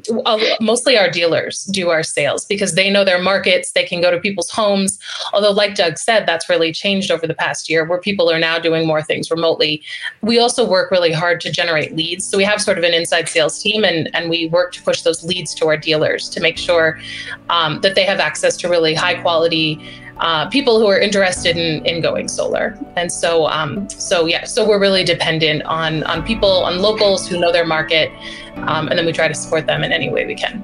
[0.61, 3.73] mostly our dealers do our sales because they know their markets.
[3.73, 4.99] They can go to people's homes.
[5.33, 8.59] Although like doug said that's really changed over the past year where people are now
[8.59, 9.83] doing more things remotely.
[10.21, 12.27] We also work really hard to generate leads.
[12.27, 15.03] So we have sort of an inside sales team and, and we work to push
[15.03, 16.99] those leads to our dealers to make sure
[17.49, 19.81] um, that they have access to really high quality
[20.23, 22.79] uh, people who are interested in, in going solar.
[22.97, 27.39] And so, um, so yeah, so we're really dependent on on people, on locals who
[27.39, 28.11] know their market,
[28.69, 30.63] um, and then we try to support them in any way we can.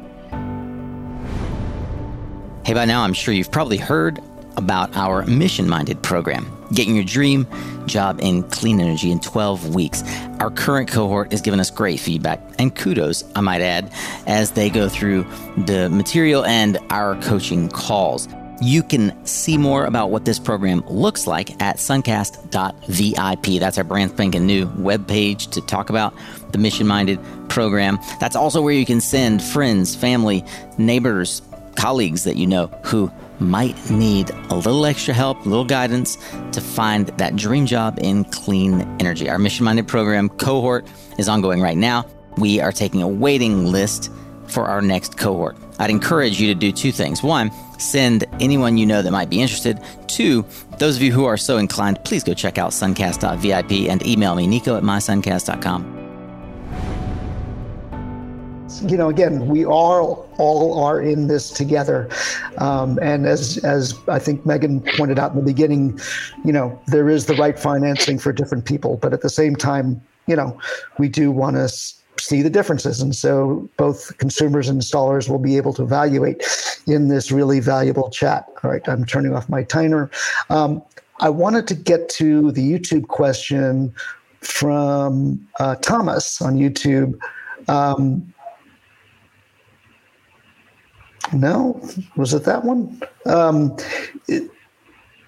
[2.64, 4.20] Hey, by now I'm sure you've probably heard
[4.56, 7.46] about our mission minded program, getting your dream
[7.86, 10.02] job in clean energy in 12 weeks.
[10.38, 13.92] Our current cohort is giving us great feedback and kudos, I might add,
[14.26, 15.24] as they go through
[15.56, 18.28] the material and our coaching calls.
[18.60, 23.60] You can see more about what this program looks like at suncast.vip.
[23.60, 26.12] That's our brand spanking new webpage to talk about
[26.50, 27.98] the mission minded program.
[28.20, 30.44] That's also where you can send friends, family,
[30.76, 31.42] neighbors,
[31.76, 36.16] colleagues that you know who might need a little extra help, a little guidance
[36.50, 39.30] to find that dream job in clean energy.
[39.30, 40.86] Our mission minded program cohort
[41.18, 42.04] is ongoing right now.
[42.36, 44.10] We are taking a waiting list
[44.48, 45.56] for our next cohort.
[45.78, 47.22] I'd encourage you to do two things.
[47.22, 49.80] One, send anyone you know that might be interested.
[50.06, 50.44] Two,
[50.78, 54.46] those of you who are so inclined, please go check out suncast.vip and email me,
[54.46, 55.96] nico at mysuncast.com.
[58.82, 62.08] You know, again, we all all are in this together,
[62.58, 65.98] um, and as as I think Megan pointed out in the beginning,
[66.44, 70.00] you know, there is the right financing for different people, but at the same time,
[70.28, 70.56] you know,
[70.98, 71.68] we do want to
[72.18, 73.00] see the differences.
[73.00, 76.44] And so both consumers and installers will be able to evaluate
[76.86, 78.46] in this really valuable chat.
[78.62, 80.10] All right, I'm turning off my timer.
[80.50, 80.82] Um,
[81.20, 83.92] I wanted to get to the YouTube question
[84.40, 87.18] from uh, Thomas on YouTube.
[87.68, 88.32] Um,
[91.32, 91.80] no,
[92.16, 93.02] was it that one?
[93.26, 93.76] Um,
[94.28, 94.50] it,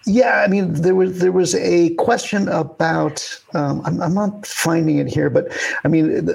[0.07, 3.42] yeah, I mean, there was there was a question about.
[3.55, 5.53] Um, I'm, I'm, not finding it here, but
[5.85, 6.26] I mean,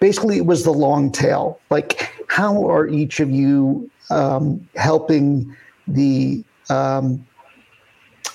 [0.00, 1.60] basically, it was the long tail.
[1.70, 5.54] Like, how are each of you um, helping
[5.88, 7.26] the, um,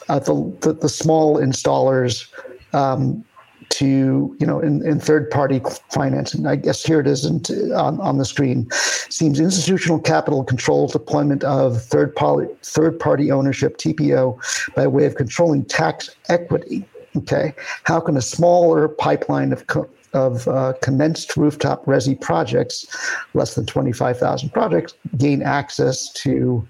[0.10, 2.28] uh, the, the the small installers
[2.74, 3.24] um,
[3.70, 6.46] to you know in, in third party financing?
[6.48, 7.42] I guess here it is in,
[7.74, 8.70] on, on the screen.
[8.72, 14.38] Seems institutional capital control deployment of third party third party ownership tpo
[14.76, 16.86] by way of controlling tax equity.
[17.16, 17.54] Okay.
[17.84, 22.86] How can a smaller pipeline of co- of uh, commenced rooftop resi projects,
[23.34, 26.68] less than 25,000 projects, gain access to,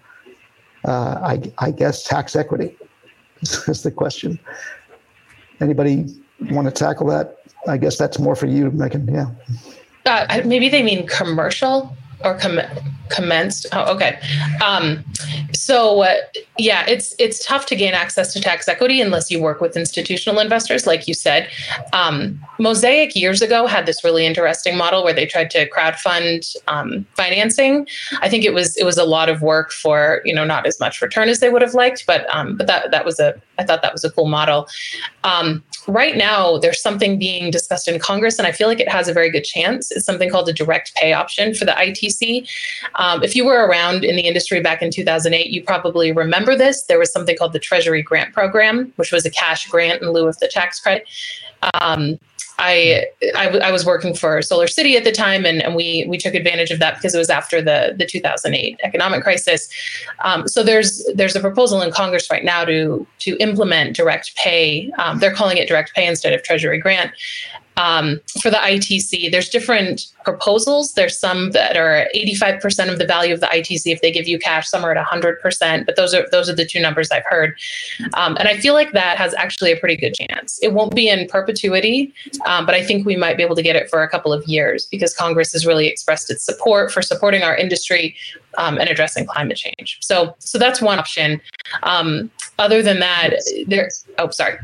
[0.85, 2.77] uh, I, I guess, tax equity?
[3.41, 4.39] Is the question.
[5.59, 6.05] Anybody
[6.51, 7.37] want to tackle that?
[7.67, 9.07] I guess that's more for you, Megan.
[9.11, 9.27] Yeah.
[10.05, 12.61] Uh, maybe they mean commercial or com-
[13.09, 13.67] commenced.
[13.73, 14.19] Oh, okay.
[14.63, 15.03] Um,
[15.53, 16.15] so uh,
[16.57, 20.39] yeah, it's it's tough to gain access to tax equity unless you work with institutional
[20.39, 21.49] investors, like you said.
[21.93, 27.05] Um, Mosaic years ago had this really interesting model where they tried to crowdfund um,
[27.15, 27.87] financing.
[28.21, 30.79] I think it was it was a lot of work for you know not as
[30.79, 33.63] much return as they would have liked, but um, but that that was a I
[33.63, 34.67] thought that was a cool model.
[35.23, 39.07] Um, right now, there's something being discussed in Congress, and I feel like it has
[39.07, 39.91] a very good chance.
[39.91, 41.77] It's something called a direct pay option for the
[42.95, 46.83] Um, if you were around in the industry back in 2008, you probably remember this.
[46.83, 50.27] There was something called the Treasury Grant Program, which was a cash grant in lieu
[50.27, 51.07] of the tax credit.
[51.73, 52.19] Um,
[52.61, 56.17] I, I, I was working for Solar City at the time, and, and we we
[56.17, 59.67] took advantage of that because it was after the the 2008 economic crisis.
[60.23, 64.91] Um, so there's there's a proposal in Congress right now to to implement direct pay.
[64.99, 67.11] Um, they're calling it direct pay instead of Treasury grant,
[67.77, 70.93] um, for the ITC, there's different proposals.
[70.93, 74.37] There's some that are 85% of the value of the ITC if they give you
[74.39, 74.67] cash.
[74.67, 77.57] Some are at 100%, but those are those are the two numbers I've heard.
[78.13, 80.59] Um, and I feel like that has actually a pretty good chance.
[80.61, 82.13] It won't be in perpetuity,
[82.45, 84.45] um, but I think we might be able to get it for a couple of
[84.47, 88.15] years because Congress has really expressed its support for supporting our industry
[88.57, 89.97] um, and addressing climate change.
[90.01, 91.41] So so that's one option.
[91.83, 92.29] Um,
[92.59, 93.33] other than that,
[93.67, 93.89] there.
[94.17, 94.57] Oh, sorry.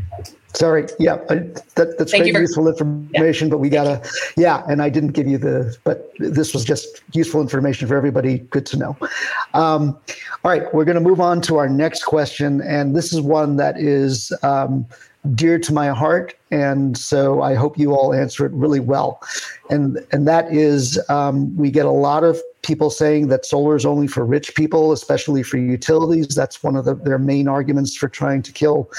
[0.53, 0.87] Sorry.
[0.97, 3.51] Yeah, that, that's Thank very useful information, yeah.
[3.51, 4.01] but we gotta,
[4.37, 8.39] yeah, and I didn't give you the, but this was just useful information for everybody.
[8.39, 8.97] Good to know.
[9.53, 9.97] Um,
[10.43, 13.57] all right, we're going to move on to our next question, and this is one
[13.57, 14.85] that is um,
[15.35, 19.21] dear to my heart, and so I hope you all answer it really well.
[19.69, 23.85] And and that is, um, we get a lot of people saying that solar is
[23.85, 26.35] only for rich people, especially for utilities.
[26.35, 28.89] That's one of the, their main arguments for trying to kill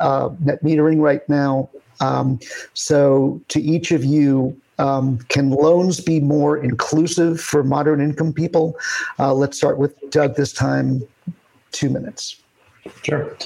[0.00, 1.68] uh, net metering right now.
[2.00, 2.38] Um,
[2.74, 8.78] so, to each of you, um, can loans be more inclusive for moderate income people?
[9.18, 11.02] Uh, let's start with Doug this time.
[11.72, 12.40] Two minutes.
[13.02, 13.36] Sure.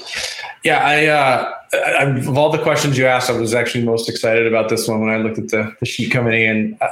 [0.63, 4.69] Yeah, I, uh, of all the questions you asked, I was actually most excited about
[4.69, 6.77] this one when I looked at the, the sheet coming in.
[6.79, 6.87] Uh,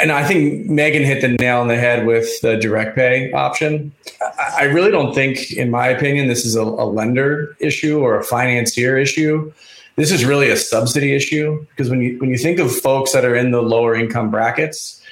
[0.00, 3.92] and I think Megan hit the nail on the head with the direct pay option.
[4.38, 8.24] I really don't think, in my opinion, this is a, a lender issue or a
[8.24, 9.52] financier issue.
[9.96, 13.24] This is really a subsidy issue because when you when you think of folks that
[13.24, 15.02] are in the lower income brackets,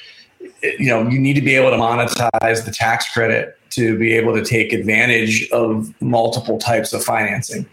[0.62, 4.34] you know you need to be able to monetize the tax credit to be able
[4.34, 7.66] to take advantage of multiple types of financing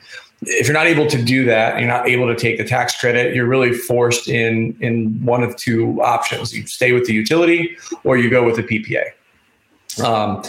[0.45, 3.35] if you're not able to do that, you're not able to take the tax credit,
[3.35, 6.53] you're really forced in in one of two options.
[6.53, 9.03] You stay with the utility or you go with the PPA.
[10.03, 10.43] Um,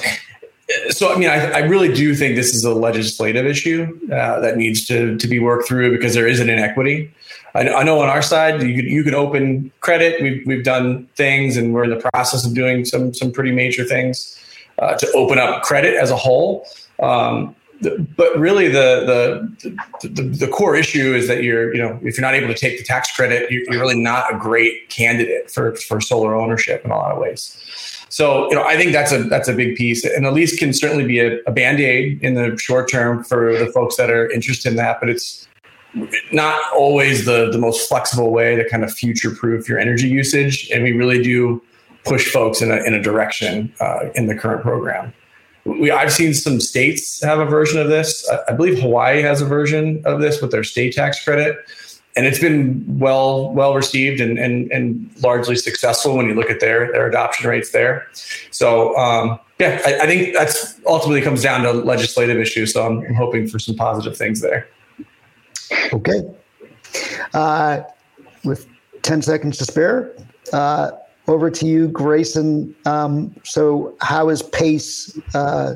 [0.89, 4.57] so, I mean, I, I, really do think this is a legislative issue uh, that
[4.57, 7.13] needs to, to be worked through because there is an inequity.
[7.55, 10.23] I, I know on our side, you could, you could open credit.
[10.23, 13.85] We've, we've done things and we're in the process of doing some, some pretty major
[13.85, 14.41] things
[14.85, 16.67] uh, to open up credit as a whole.
[17.03, 17.55] Um,
[18.17, 22.23] but really the, the, the the core issue is that you're you know if you're
[22.23, 26.01] not able to take the tax credit you're, really not a great candidate for for
[26.01, 27.61] solar ownership in a lot of ways.
[28.09, 30.05] So you know i think that's a that's a big piece.
[30.05, 33.67] And at least can certainly be a, a band-aid in the short term for the
[33.67, 35.47] folks that are interested in that but it's
[36.33, 40.71] not always the the most flexible way to kind of future proof your energy usage.
[40.71, 41.63] And we really do
[42.05, 45.13] push folks in a, in a direction uh, in the current program
[45.65, 48.29] we I've seen some states have a version of this.
[48.49, 51.57] I, believe Hawaii has a version of this with their state tax credit,
[52.17, 56.61] and it's been well well received and and, and largely successful when you look at
[56.61, 58.07] their their adoption rates there.
[58.51, 62.73] So um, yeah, I, I, think that's ultimately comes down to legislative issues.
[62.73, 64.69] So I'm, I'm hoping for some positive things there.
[65.93, 66.23] Okay.
[67.33, 67.81] Uh,
[68.45, 68.67] with
[69.03, 70.15] 10 seconds to spare,
[70.53, 70.91] uh,
[71.29, 72.75] over to you, Grayson.
[72.85, 75.75] Um, so, how is PACE uh,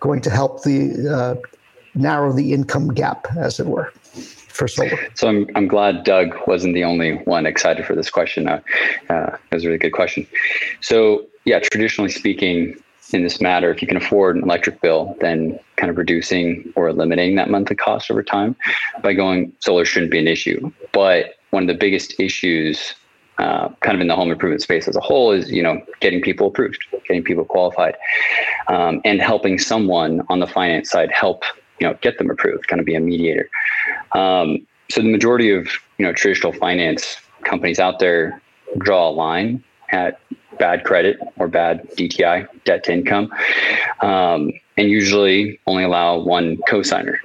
[0.00, 1.48] going to help the uh,
[1.94, 3.90] narrow the income gap, as it were,
[4.48, 4.98] for solar?
[5.14, 8.48] So, I'm I'm glad Doug wasn't the only one excited for this question.
[8.48, 8.60] Uh,
[9.10, 10.26] uh, it was a really good question.
[10.80, 12.76] So, yeah, traditionally speaking,
[13.12, 16.88] in this matter, if you can afford an electric bill, then kind of reducing or
[16.88, 18.56] eliminating that monthly cost over time
[19.02, 20.72] by going solar shouldn't be an issue.
[20.92, 22.94] But one of the biggest issues
[23.38, 26.20] uh, kind of in the home improvement space as a whole is you know getting
[26.22, 27.94] people approved getting people qualified
[28.68, 31.44] um, and helping someone on the finance side help
[31.78, 33.48] you know get them approved kind of be a mediator.
[34.12, 35.68] Um, so the majority of
[35.98, 38.40] you know traditional finance companies out there
[38.78, 40.18] draw a line at
[40.58, 43.30] bad credit or bad dti debt to income
[44.00, 47.16] um, and usually only allow one cosigner.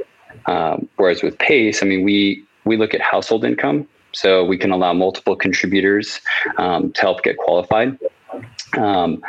[0.47, 4.71] Um, whereas with pace i mean we we look at household income so we can
[4.71, 6.19] allow multiple contributors
[6.57, 7.97] um, to help get qualified.
[8.77, 9.21] Um,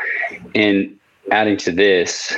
[0.55, 0.97] and
[1.30, 2.35] adding to this,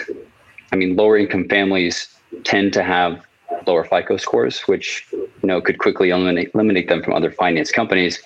[0.73, 2.09] I mean, lower income families
[2.45, 3.25] tend to have
[3.67, 8.23] lower FICO scores, which you know could quickly eliminate eliminate them from other finance companies.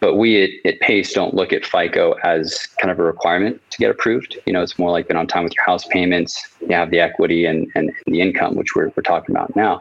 [0.00, 3.78] But we at, at Pace don't look at FICO as kind of a requirement to
[3.78, 4.38] get approved.
[4.46, 7.00] You know, it's more like being on time with your house payments, you have the
[7.00, 9.80] equity and, and the income, which we're, we're talking about now.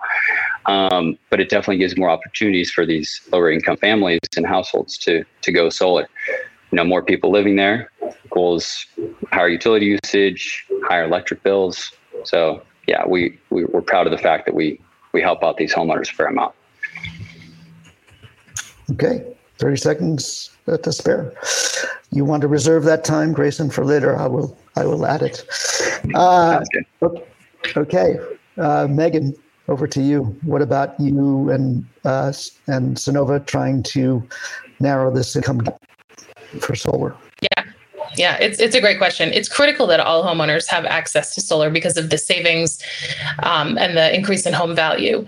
[0.68, 5.24] Um, but it definitely gives more opportunities for these lower income families and households to
[5.42, 6.08] to go solar.
[6.72, 7.92] You know, more people living there
[8.26, 8.86] equals
[9.32, 11.92] higher utility usage, higher electric bills.
[12.24, 14.80] So yeah, we, we we're proud of the fact that we
[15.14, 16.54] we help out these homeowners a fair amount.
[18.92, 21.34] Okay, thirty seconds to spare.
[22.12, 24.16] You want to reserve that time, Grayson, for later?
[24.16, 24.58] I will.
[24.76, 25.46] I will add it.
[26.14, 26.64] Uh,
[27.78, 28.18] okay,
[28.58, 29.34] uh, Megan,
[29.68, 30.24] over to you.
[30.44, 32.34] What about you and uh,
[32.68, 34.28] and Sunnova trying to
[34.80, 35.62] narrow this income
[36.60, 37.16] for solar?
[38.18, 39.34] Yeah, it's it's a great question.
[39.34, 42.82] It's critical that all homeowners have access to solar because of the savings
[43.40, 45.26] um, and the increase in home value.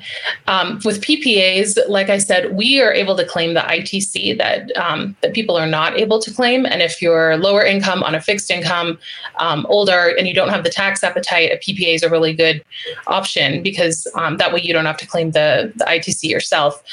[0.48, 5.16] Um, with PPAs, like I said, we are able to claim the ITC that um,
[5.22, 6.66] that people are not able to claim.
[6.66, 8.98] And if you're lower income on a fixed income,
[9.38, 12.64] um, older, and you don't have the tax appetite, a PPA is a really good
[13.08, 16.84] option because um, that way you don't have to claim the the ITC yourself.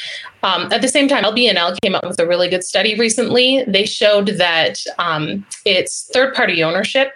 [0.45, 3.65] Um, at the same time, LBNL came up with a really good study recently.
[3.67, 7.13] They showed that um, its third-party ownership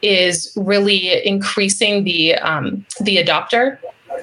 [0.00, 3.78] is really increasing the um, the adopter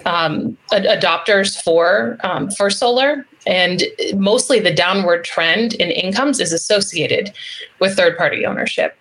[0.06, 3.84] um, ad- adopters for um, for solar, and
[4.16, 7.32] mostly the downward trend in incomes is associated
[7.80, 8.98] with third-party ownership.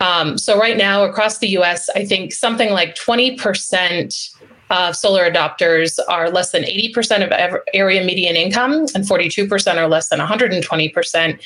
[0.00, 4.30] Um, so right now across the U.S., I think something like twenty percent
[4.70, 10.08] of solar adopters are less than 80% of area median income, and 42% are less
[10.08, 11.40] than 120%.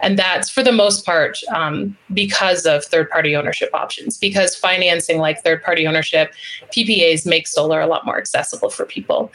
[0.00, 5.18] And that's for the most part um, because of third party ownership options, because financing
[5.18, 6.34] like third party ownership,
[6.70, 9.32] PPAs make solar a lot more accessible for people.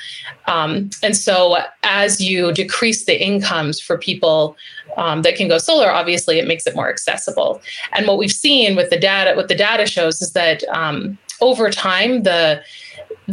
[0.48, 4.56] Um, and so as you decrease the incomes for people
[4.98, 7.62] um, that can go solar, obviously it makes it more accessible.
[7.94, 11.70] And what we've seen with the data, what the data shows is that um, over
[11.72, 12.62] time, the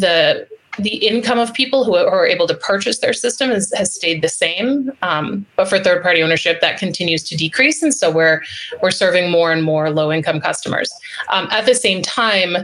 [0.01, 0.47] the
[0.79, 4.29] the income of people who are able to purchase their system is, has stayed the
[4.29, 8.43] same, um, but for third party ownership, that continues to decrease, and so we're
[8.81, 10.91] we're serving more and more low income customers.
[11.31, 12.57] Um, at the same time,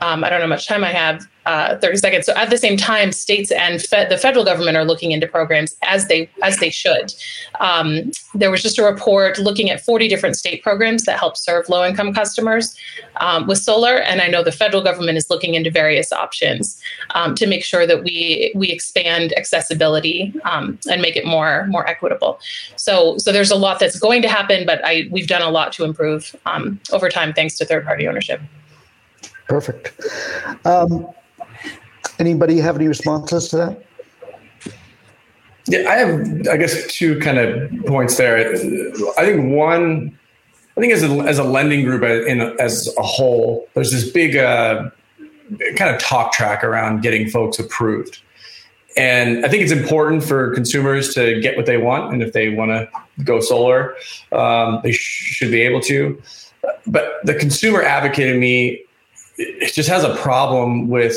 [0.00, 2.26] um, I don't know how much time I have, uh, 30 seconds.
[2.26, 5.74] So at the same time, states and fe- the federal government are looking into programs
[5.82, 7.12] as they as they should.
[7.58, 11.68] Um, there was just a report looking at 40 different state programs that help serve
[11.68, 12.76] low income customers
[13.16, 16.80] um, with solar, and I know the federal government is looking into various options
[17.16, 21.84] um, to make sure that we we expand accessibility um, and make it more more
[21.88, 22.38] equitable.
[22.76, 25.72] So so there's a lot that's going to happen, but I we've done a lot
[25.72, 28.40] to improve um, over time thanks to third party ownership.
[29.48, 30.00] Perfect.
[30.64, 31.08] Um,
[32.20, 33.84] anybody have any responses to that?
[35.66, 38.54] Yeah, I have, I guess, two kind of points there.
[39.18, 40.18] I think one,
[40.76, 44.36] I think as a, as a lending group in as a whole, there's this big
[44.36, 44.90] uh,
[45.76, 48.20] kind of talk track around getting folks approved.
[48.96, 52.12] And I think it's important for consumers to get what they want.
[52.12, 52.88] And if they want to
[53.22, 53.94] go solar,
[54.32, 56.20] um, they sh- should be able to.
[56.86, 58.82] But the consumer advocate in me
[59.40, 61.16] it just has a problem with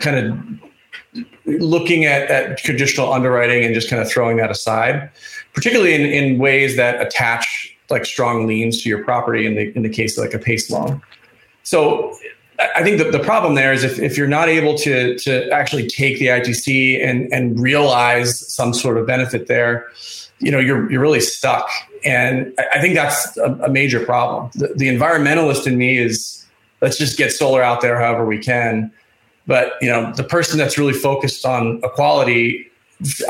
[0.00, 5.10] kind of looking at, at traditional underwriting and just kind of throwing that aside,
[5.52, 9.82] particularly in, in ways that attach like strong liens to your property in the in
[9.82, 11.02] the case of like a PACE loan.
[11.62, 12.14] So
[12.58, 15.86] I think that the problem there is if, if you're not able to to actually
[15.86, 19.86] take the ITC and and realize some sort of benefit there,
[20.38, 21.68] you know you're you're really stuck.
[22.04, 24.50] And I think that's a, a major problem.
[24.54, 26.38] The, the environmentalist in me is
[26.80, 28.92] let's just get solar out there however we can.
[29.46, 32.70] But you know, the person that's really focused on equality,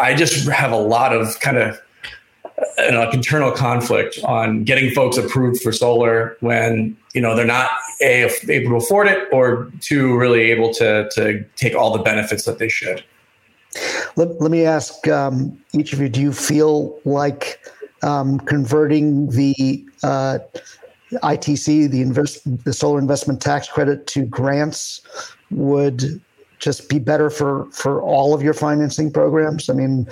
[0.01, 1.81] I just have a lot of kind of
[2.79, 7.45] you know, like internal conflict on getting folks approved for solar when you know they're
[7.47, 7.71] not
[8.01, 12.45] a able to afford it or two really able to to take all the benefits
[12.45, 13.05] that they should.
[14.17, 17.61] Let, let me ask um, each of you: Do you feel like
[18.03, 20.39] um, converting the uh,
[21.13, 25.01] ITC, the invest, the solar investment tax credit to grants
[25.51, 26.21] would
[26.59, 29.71] just be better for for all of your financing programs.
[29.71, 30.09] I mean,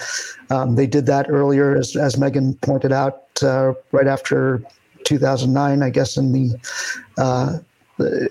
[0.50, 4.62] um, they did that earlier, as as Megan pointed out, uh, right after
[5.04, 6.54] 2009, I guess, in the
[7.18, 7.58] uh,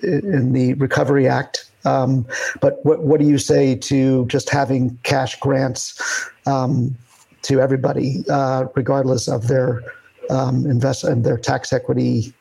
[0.02, 1.70] in the Recovery Act.
[1.84, 2.26] Um,
[2.60, 6.96] but what what do you say to just having cash grants um,
[7.42, 9.82] to everybody, uh, regardless of their
[10.30, 12.34] um, invest and their tax equity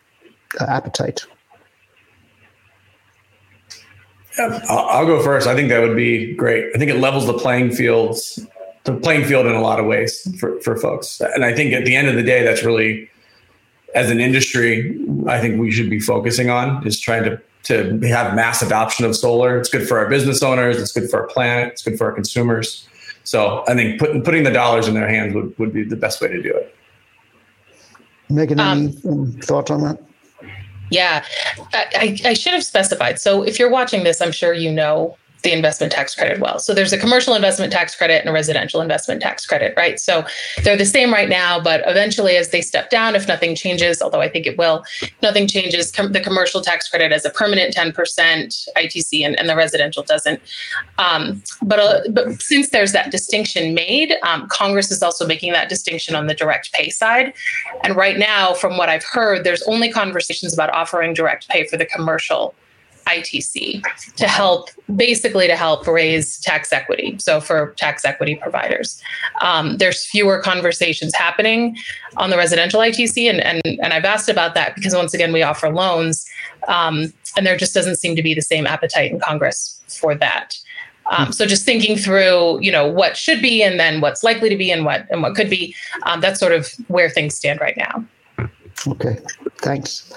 [0.59, 1.25] appetite?
[4.37, 5.47] Yeah, I'll go first.
[5.47, 6.75] I think that would be great.
[6.75, 8.45] I think it levels the playing fields,
[8.83, 11.21] the playing field in a lot of ways for, for folks.
[11.21, 13.09] And I think at the end of the day, that's really,
[13.93, 18.35] as an industry, I think we should be focusing on is trying to to have
[18.35, 19.57] mass adoption of solar.
[19.57, 20.77] It's good for our business owners.
[20.77, 21.71] It's good for our planet.
[21.71, 22.87] It's good for our consumers.
[23.23, 26.21] So I think putting putting the dollars in their hands would, would be the best
[26.21, 26.75] way to do it.
[28.29, 30.04] Megan, any um, thoughts on that?
[30.89, 31.25] Yeah,
[31.73, 33.19] I, I, should have specified.
[33.19, 36.59] So if you're watching this, I'm sure you know the investment tax credit well.
[36.59, 39.99] So there's a commercial investment tax credit and a residential investment tax credit, right?
[39.99, 40.25] So
[40.63, 44.21] they're the same right now, but eventually, as they step down, if nothing changes, although
[44.21, 44.83] I think it will,
[45.21, 47.93] nothing changes, com- the commercial tax credit as a permanent 10%
[48.75, 50.41] ITC and, and the residential doesn't.
[50.97, 55.69] Um, but, uh, but since there's that distinction made, um, Congress is also making that
[55.69, 57.33] distinction on the direct pay side.
[57.83, 61.77] And right now, from what I've heard, there's only conversations about offering direct pay for
[61.77, 62.55] the commercial
[63.07, 63.83] ITC
[64.15, 67.15] to help, basically to help raise tax equity.
[67.19, 69.01] So for tax equity providers,
[69.41, 71.77] um, there's fewer conversations happening
[72.17, 75.43] on the residential ITC, and and and I've asked about that because once again we
[75.43, 76.25] offer loans,
[76.67, 80.57] um, and there just doesn't seem to be the same appetite in Congress for that.
[81.11, 84.57] Um, so just thinking through, you know, what should be, and then what's likely to
[84.57, 85.75] be, and what and what could be.
[86.03, 88.03] Um, that's sort of where things stand right now.
[88.87, 89.17] Okay,
[89.59, 90.11] thanks.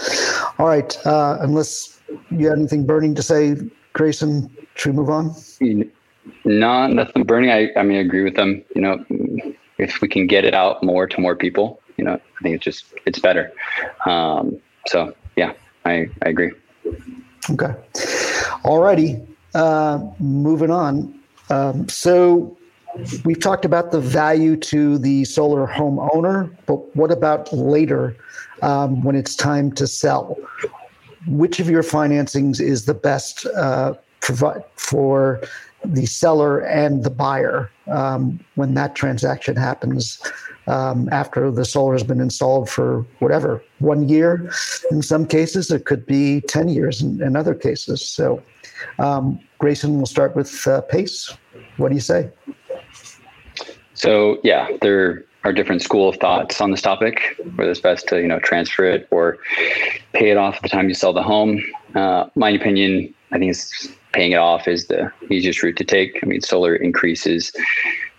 [0.59, 1.97] All right, uh, unless
[2.30, 3.56] you have anything burning to say,
[3.92, 4.54] Grayson?
[4.74, 5.34] Should we move on?
[6.44, 7.50] No, nothing burning.
[7.50, 8.64] I, I mean, I agree with them.
[8.74, 9.04] You know,
[9.78, 12.64] if we can get it out more to more people, you know, I think it's
[12.64, 13.52] just, it's better.
[14.06, 15.52] Um, so yeah,
[15.84, 16.52] I, I agree.
[17.50, 17.74] Okay.
[18.64, 19.20] All righty.
[19.54, 21.18] Uh, moving on.
[21.50, 22.56] Um, so
[23.24, 28.16] we've talked about the value to the solar home owner, but what about later
[28.62, 30.36] um, when it's time to sell?
[31.27, 33.95] Which of your financings is the best uh,
[34.77, 35.41] for
[35.85, 40.21] the seller and the buyer um, when that transaction happens
[40.66, 44.51] um, after the solar has been installed for whatever one year
[44.91, 48.43] in some cases it could be 10 years in, in other cases so
[48.99, 51.33] um, grayson will start with uh, pace
[51.79, 52.31] what do you say?
[53.95, 58.20] So yeah, there are different school of thoughts on this topic, whether it's best to
[58.20, 59.39] you know transfer it or
[60.12, 61.62] pay it off at the time you sell the home.
[61.95, 66.18] Uh, my opinion, I think is paying it off is the easiest route to take.
[66.22, 67.53] I mean, solar increases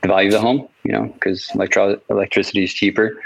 [0.02, 3.22] the value of the home, you know, because electro- electricity is cheaper.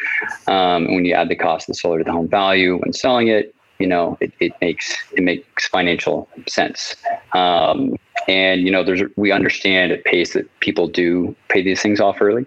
[0.48, 3.28] Um, when you add the cost of the solar to the home value when selling
[3.28, 6.96] it, you know, it, it makes it makes financial sense.
[7.34, 7.96] Um,
[8.28, 12.22] and you know, there's we understand at pace that people do pay these things off
[12.22, 12.46] early.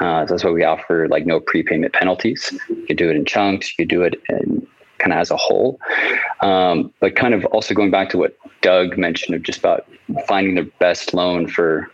[0.00, 2.52] Uh, so that's why we offer like no prepayment penalties.
[2.68, 3.70] You can do it in chunks.
[3.70, 4.66] You can do it in
[4.98, 5.78] kind of as a whole.
[6.40, 9.86] Um, but kind of also going back to what Doug mentioned of just about
[10.26, 11.90] finding the best loan for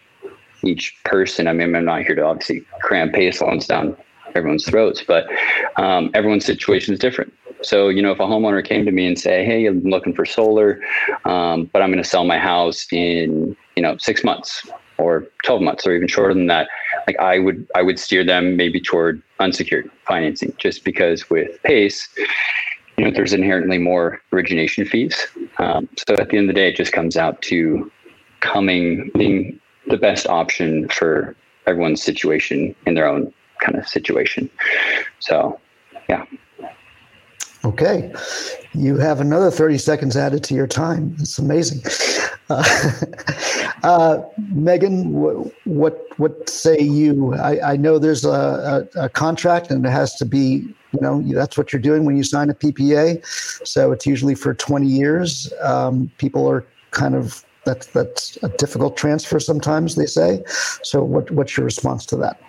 [0.65, 1.49] each person.
[1.49, 3.97] I mean, I'm not here to obviously cram PACE loans down
[4.35, 5.27] everyone's throats, but
[5.77, 7.33] um, everyone's situation is different.
[7.63, 10.25] So, you know, if a homeowner came to me and say, "Hey, I'm looking for
[10.25, 10.81] solar,
[11.25, 15.63] um, but I'm going to sell my house in, you know, six months or 12
[15.63, 16.69] months or even shorter than that,"
[17.07, 22.09] like I would, I would steer them maybe toward unsecured financing, just because with PACE,
[22.97, 25.27] you know, there's inherently more origination fees.
[25.59, 27.91] Um, so at the end of the day, it just comes out to
[28.41, 31.35] coming being the best option for
[31.67, 34.51] everyone's situation in their own kind of situation.
[35.21, 35.59] So,
[36.09, 36.25] yeah.
[37.65, 38.13] Okay.
[38.75, 41.15] You have another 30 seconds added to your time.
[41.21, 41.81] It's amazing.
[42.51, 42.93] Uh,
[43.83, 47.35] uh, Megan, what, what, what say you?
[47.35, 51.23] I, I know there's a, a, a, contract and it has to be, you know,
[51.23, 53.25] that's what you're doing when you sign a PPA.
[53.67, 55.53] So it's usually for 20 years.
[55.63, 60.43] Um, people are kind of, that's, that's a difficult transfer sometimes, they say.
[60.83, 62.41] So what, what's your response to that?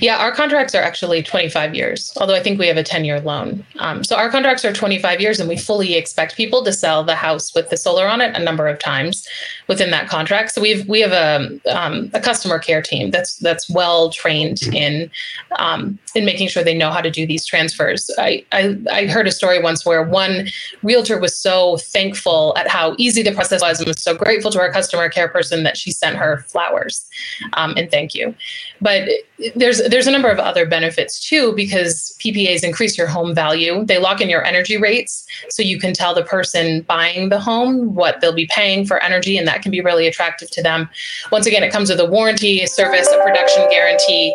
[0.00, 3.20] Yeah, our contracts are actually 25 years, although I think we have a 10 year
[3.20, 3.64] loan.
[3.78, 7.14] Um, so our contracts are 25 years, and we fully expect people to sell the
[7.14, 9.26] house with the solar on it a number of times
[9.68, 10.52] within that contract.
[10.52, 15.10] So we've we have a um, a customer care team that's that's well trained in
[15.58, 18.10] um, in making sure they know how to do these transfers.
[18.18, 20.48] I, I I heard a story once where one
[20.82, 24.60] realtor was so thankful at how easy the process was and was so grateful to
[24.60, 27.06] our customer care person that she sent her flowers
[27.54, 28.34] um, and thank you.
[28.80, 29.08] But
[29.54, 33.84] there's there's a number of other benefits too because PPAs increase your home value.
[33.84, 37.94] They lock in your energy rates, so you can tell the person buying the home
[37.94, 40.88] what they'll be paying for energy, and that can be really attractive to them.
[41.32, 44.34] Once again, it comes with a warranty, a service, a production guarantee.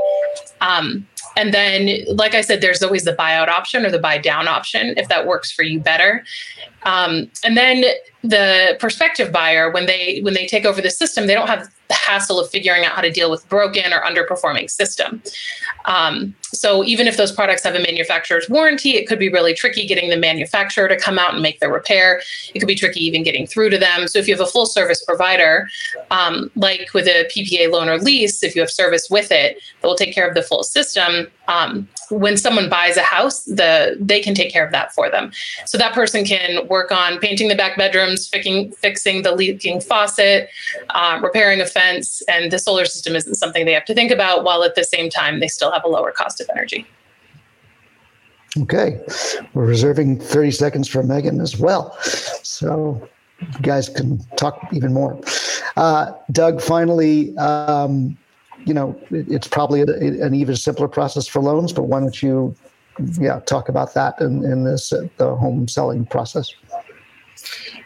[0.61, 4.47] Um, and then, like I said, there's always the buyout option or the buy down
[4.47, 6.25] option if that works for you better.
[6.83, 7.85] Um, and then
[8.23, 11.95] the prospective buyer, when they when they take over the system, they don't have the
[11.95, 15.21] hassle of figuring out how to deal with broken or underperforming system.
[15.85, 19.85] Um, so even if those products have a manufacturer's warranty, it could be really tricky
[19.87, 22.21] getting the manufacturer to come out and make the repair.
[22.53, 24.07] It could be tricky even getting through to them.
[24.07, 25.67] So if you have a full service provider,
[26.11, 29.87] um, like with a PPA loan or lease, if you have service with it that
[29.87, 34.19] will take care of the full system, um, when someone buys a house, the they
[34.19, 35.31] can take care of that for them.
[35.65, 40.49] So that person can work on painting the back bedrooms, fixing fixing the leaking faucet,
[40.89, 44.43] uh, repairing a fence, and the solar system isn't something they have to think about.
[44.43, 46.85] While at the same time, they still have a lower cost of energy.
[48.61, 48.99] Okay,
[49.53, 53.07] we're reserving 30 seconds for Megan as well, so
[53.39, 55.19] you guys can talk even more.
[55.77, 57.37] Uh, Doug, finally.
[57.37, 58.17] Um,
[58.65, 62.55] you know, it's probably an even simpler process for loans, but why don't you,
[63.19, 66.53] yeah, talk about that in, in this uh, the home selling process?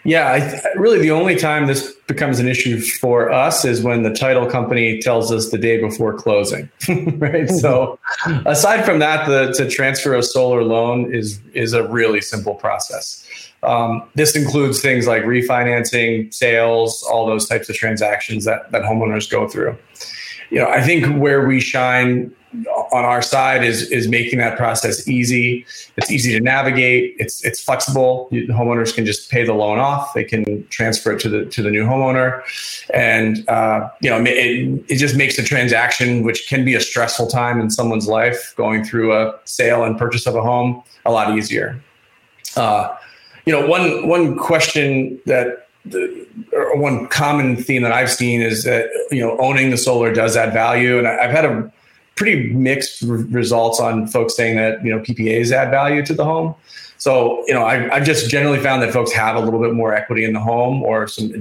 [0.05, 4.13] Yeah, th- really the only time this becomes an issue for us is when the
[4.13, 6.69] title company tells us the day before closing,
[7.17, 7.49] right?
[7.49, 7.97] so,
[8.45, 13.25] aside from that, the to transfer a solar loan is is a really simple process.
[13.61, 19.29] Um, this includes things like refinancing, sales, all those types of transactions that that homeowners
[19.29, 19.77] go through
[20.53, 22.31] you know, I think where we shine
[22.91, 25.65] on our side is is making that process easy.
[25.97, 27.15] It's easy to navigate.
[27.17, 28.27] It's it's flexible.
[28.29, 30.13] The homeowners can just pay the loan off.
[30.13, 32.43] They can transfer it to the to the new homeowner,
[32.93, 37.25] and uh, you know it, it just makes the transaction, which can be a stressful
[37.27, 41.35] time in someone's life, going through a sale and purchase of a home, a lot
[41.35, 41.81] easier.
[42.55, 42.95] Uh,
[43.47, 46.27] you know, one one question that the
[46.75, 50.53] one common theme that I've seen is that you know owning the solar does add
[50.53, 51.71] value, and I've had a
[52.15, 56.55] pretty mixed results on folks saying that you know PPAs add value to the home.
[57.03, 59.93] So, you know, I, I've just generally found that folks have a little bit more
[59.93, 61.33] equity in the home or some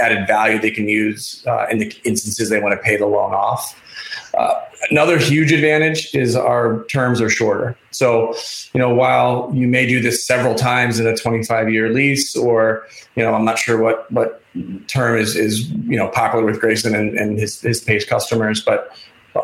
[0.00, 3.32] added value they can use uh, in the instances they want to pay the loan
[3.32, 3.80] off.
[4.36, 4.60] Uh,
[4.90, 7.76] another huge advantage is our terms are shorter.
[7.90, 8.34] So,
[8.74, 12.86] you know, while you may do this several times in a 25 year lease, or,
[13.14, 14.42] you know, I'm not sure what, what
[14.86, 18.92] term is, is, you know, popular with Grayson and, and his, his PACE customers, but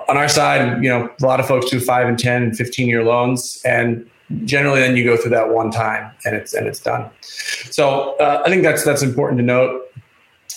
[0.08, 2.88] on our side, you know, a lot of folks do five and 10 and 15
[2.88, 3.60] year loans.
[3.64, 4.08] And
[4.44, 7.10] generally then you go through that one time and it's, and it's done.
[7.20, 9.81] So uh, I think that's, that's important to note.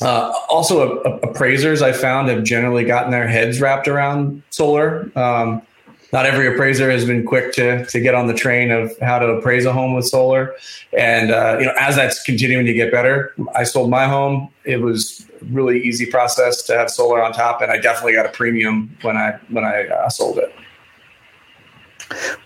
[0.02, 5.12] Uh, also, appraisers I found have generally gotten their heads wrapped around solar.
[5.18, 5.62] Um,
[6.12, 9.28] not every appraiser has been quick to to get on the train of how to
[9.28, 10.56] appraise a home with solar.
[10.98, 14.50] And uh, you know, as that's continuing to get better, I sold my home.
[14.64, 18.30] It was really easy process to have solar on top, and I definitely got a
[18.30, 20.54] premium when I when I uh, sold it.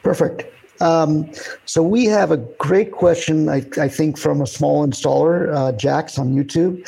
[0.03, 0.45] Perfect.
[0.81, 1.29] Um,
[1.65, 6.17] so we have a great question, I, I think, from a small installer, uh, Jax
[6.17, 6.87] on YouTube.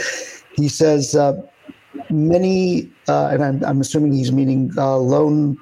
[0.61, 1.41] He says uh,
[2.09, 5.57] many, uh, and I'm, I'm, assuming he's meaning uh, loan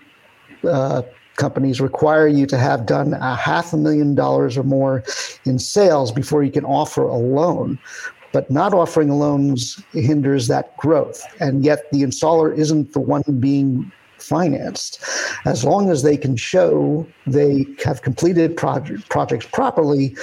[0.67, 1.03] uh,
[1.37, 5.03] companies require you to have done a half a million dollars or more
[5.45, 7.79] in sales before you can offer a loan.
[8.31, 11.23] But not offering loans hinders that growth.
[11.39, 13.91] And yet the installer isn't the one being
[14.21, 15.03] financed.
[15.45, 20.15] As long as they can show they have completed project, projects properly,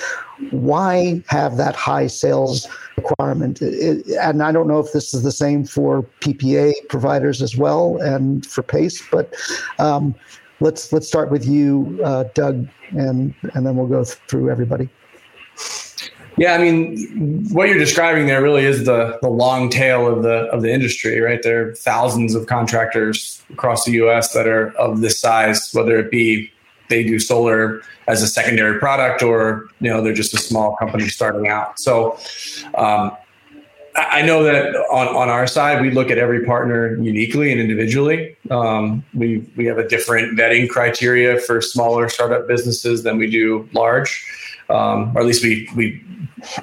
[0.50, 3.60] why have that high sales requirement?
[3.62, 7.98] It, and I don't know if this is the same for PPA providers as well
[7.98, 9.34] and for PACE, but
[9.78, 10.14] um,
[10.60, 14.88] let's let's start with you, uh, Doug, and and then we'll go through everybody.
[16.38, 20.44] Yeah, I mean, what you're describing there really is the the long tail of the
[20.52, 21.42] of the industry, right?
[21.42, 24.34] There are thousands of contractors across the U.S.
[24.34, 26.50] that are of this size, whether it be
[26.88, 31.08] they do solar as a secondary product or you know they're just a small company
[31.08, 31.78] starting out.
[31.78, 32.18] So.
[32.74, 33.16] Um,
[33.96, 38.36] I know that on, on our side, we look at every partner uniquely and individually.
[38.50, 43.66] Um, we we have a different vetting criteria for smaller startup businesses than we do
[43.72, 44.22] large,
[44.68, 46.04] um, or at least we we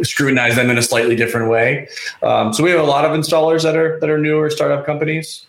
[0.03, 1.87] scrutinize them in a slightly different way.
[2.21, 5.47] Um, so we have a lot of installers that are that are newer startup companies.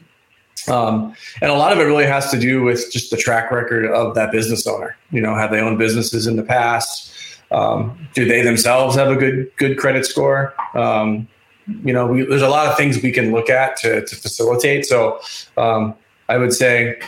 [0.68, 3.86] Um, and a lot of it really has to do with just the track record
[3.86, 4.96] of that business owner.
[5.10, 7.12] You know, have they owned businesses in the past?
[7.50, 10.54] Um, do they themselves have a good good credit score?
[10.76, 11.28] Um,
[11.66, 14.86] you know, we, there's a lot of things we can look at to, to facilitate.
[14.86, 15.20] So
[15.56, 15.94] um,
[16.28, 17.00] I would say,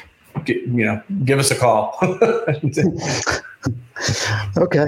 [0.46, 1.96] you know, give us a call.
[4.56, 4.86] okay.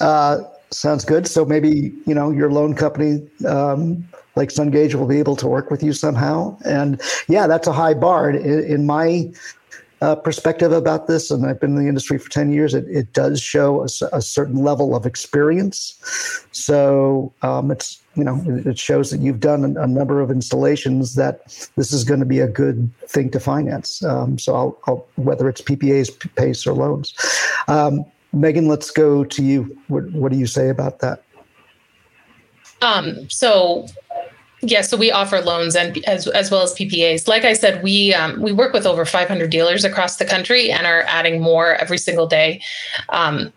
[0.00, 1.26] Uh, Sounds good.
[1.26, 4.06] So maybe you know your loan company, um,
[4.36, 6.58] like Sungage, will be able to work with you somehow.
[6.64, 9.32] And yeah, that's a high bar in, in my
[10.02, 11.30] uh, perspective about this.
[11.30, 12.74] And I've been in the industry for ten years.
[12.74, 16.46] It, it does show a, a certain level of experience.
[16.52, 21.14] So um, it's you know it shows that you've done a, a, number of installations
[21.14, 21.46] that
[21.76, 24.04] this is going to be a good thing to finance.
[24.04, 27.14] Um, so I'll, I'll, whether it's PPAs, PACE, or loans.
[28.40, 29.76] Megan, let's go to you.
[29.88, 31.22] What, what do you say about that?
[32.80, 33.86] Um, so
[34.60, 37.28] yeah, so we offer loans and as, as well as PPAs.
[37.28, 40.86] Like I said, we um, we work with over 500 dealers across the country and
[40.86, 42.60] are adding more every single day.
[43.10, 43.52] Um,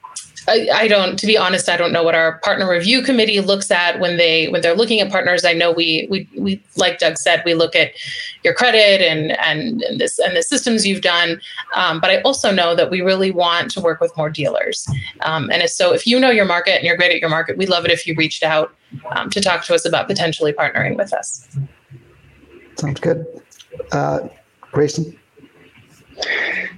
[0.47, 3.69] I, I, don't to be honest i don't know what our partner review committee looks
[3.69, 5.45] at when they when they're looking at partners.
[5.45, 7.91] I know we we, we like doug said we look at
[8.43, 11.41] your credit and and, and this and the systems you've done.
[11.75, 14.87] Um, but i also know that we really want to work with more dealers.
[15.21, 17.69] Um, and so if you know your market and you're great at your market we'd
[17.69, 18.73] love it if you reached out
[19.11, 21.47] um, to talk to us about potentially partnering with us.
[22.75, 23.25] Sounds good.
[23.91, 24.27] Uh,
[24.71, 25.17] grayson?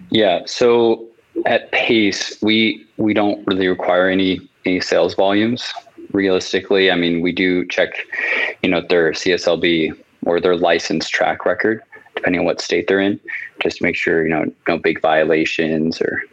[0.09, 1.07] Yeah so
[1.45, 5.73] at pace we we don't really require any any sales volumes.
[6.11, 7.93] Realistically i mean we do check
[8.61, 11.81] you know their cslb or their license track record
[12.15, 13.19] depending on what state they're in
[13.61, 16.23] just to make sure you know no big violations or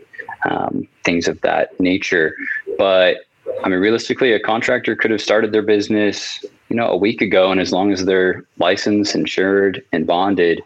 [0.44, 2.34] um, things of that nature.
[2.78, 3.18] But
[3.64, 7.50] i mean realistically a contractor could have started their business you know a week ago
[7.50, 10.62] and as long as they're licensed insured and bonded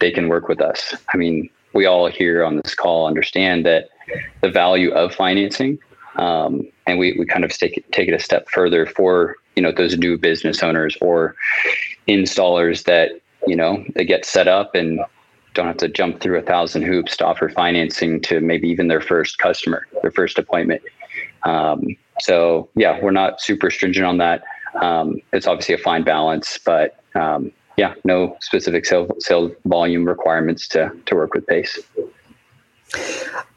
[0.00, 0.94] they can work with us.
[1.12, 3.90] I mean we all here on this call understand that
[4.40, 5.78] the value of financing.
[6.16, 9.62] Um, and we, we kind of take it, take it a step further for, you
[9.62, 11.36] know, those new business owners or
[12.08, 15.00] installers that, you know, they get set up and
[15.52, 19.00] don't have to jump through a thousand hoops to offer financing to maybe even their
[19.00, 20.82] first customer, their first appointment.
[21.44, 24.42] Um, so yeah, we're not super stringent on that.
[24.80, 30.66] Um, it's obviously a fine balance, but um, yeah, no specific sale, sale volume requirements
[30.68, 31.78] to, to work with PACE.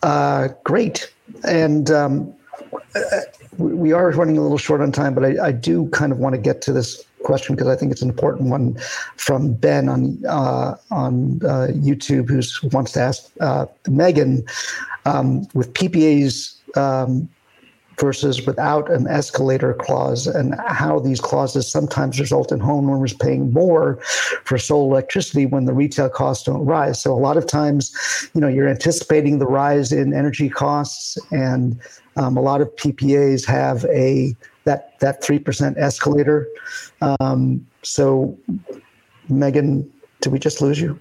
[0.03, 1.11] Uh, great.
[1.47, 2.34] And um,
[3.57, 6.36] we are running a little short on time, but I, I do kind of want
[6.36, 8.76] to get to this question because I think it's an important one
[9.17, 14.45] from Ben on uh, on uh, YouTube who wants to ask uh, Megan
[15.05, 17.30] um, with PPAs um,
[18.00, 24.00] versus without an escalator clause and how these clauses sometimes result in homeowners paying more
[24.43, 27.02] for solar electricity when the retail costs don't rise.
[27.02, 27.93] So a lot of times,
[28.34, 31.80] you know, you're anticipating the rise in energy costs and
[32.16, 34.36] um, a lot of PPAs have a
[34.66, 36.47] that that three percent escalator.
[37.02, 38.38] Um, so,
[39.30, 39.89] Megan,
[40.22, 41.00] did we just lose you?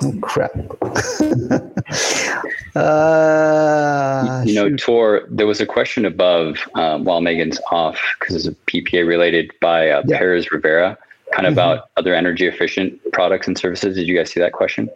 [0.00, 0.54] Oh crap!
[2.74, 4.78] uh, you know, shoot.
[4.78, 9.52] Tor, there was a question above um, while Megan's off because it's a PPA related
[9.60, 10.18] by uh, yeah.
[10.18, 10.96] Perez Rivera,
[11.32, 11.60] kind of mm-hmm.
[11.60, 13.96] about other energy efficient products and services.
[13.96, 14.88] Did you guys see that question?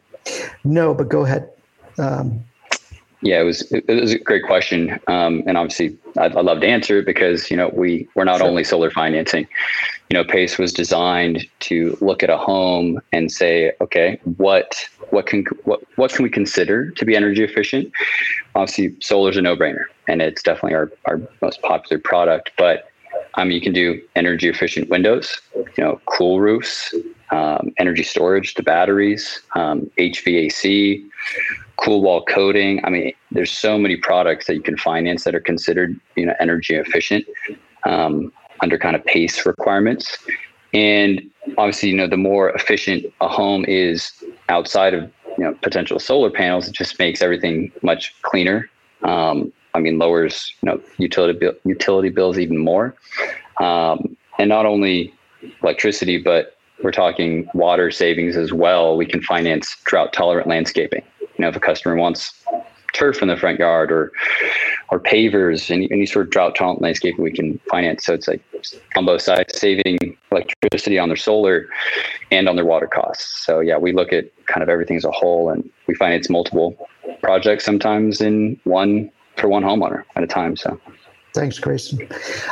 [0.65, 1.51] No, but go ahead.
[1.99, 2.45] Um,
[3.23, 6.67] yeah, it was it was a great question, um, and obviously I'd, I'd, love to
[6.67, 8.47] answer it because you know we we're not sure.
[8.47, 9.49] only solar financing.
[10.11, 14.77] You know, Pace was designed to look at a home and say, okay, what
[15.11, 17.91] what can what what can we consider to be energy efficient?
[18.55, 22.53] Obviously, solar is a no brainer, and it's definitely our our most popular product.
[22.57, 22.89] But
[23.35, 26.95] I mean, you can do energy efficient windows, you know, cool roofs,
[27.31, 31.05] um, energy storage, the batteries, um, HVAC
[31.77, 32.85] cool wall coating.
[32.85, 36.35] I mean, there's so many products that you can finance that are considered, you know,
[36.41, 37.27] energy efficient
[37.85, 40.19] um, under kind of pace requirements.
[40.73, 41.23] And
[41.59, 44.13] obviously, you know, the more efficient a home is
[44.49, 48.69] outside of you know potential solar panels, it just makes everything much cleaner.
[49.03, 52.95] Um, I mean, lowers you know utility utility bills even more,
[53.61, 55.13] um, and not only
[55.63, 58.97] electricity, but we're talking water savings as well.
[58.97, 61.03] We can finance drought tolerant landscaping
[61.37, 62.45] you know, if a customer wants
[62.97, 64.13] turf in the front yard or
[64.91, 68.05] or pavers, any, any sort of drought tolerant landscaping we can finance.
[68.05, 68.41] So it's like
[68.97, 69.99] on both sides, saving
[70.31, 71.69] electricity on their solar
[72.31, 73.45] and on their water costs.
[73.45, 76.89] So yeah, we look at kind of everything as a whole and we finance multiple
[77.21, 80.57] projects sometimes in one for one homeowner at a time.
[80.57, 80.81] So
[81.37, 82.09] Thanks, Grayson.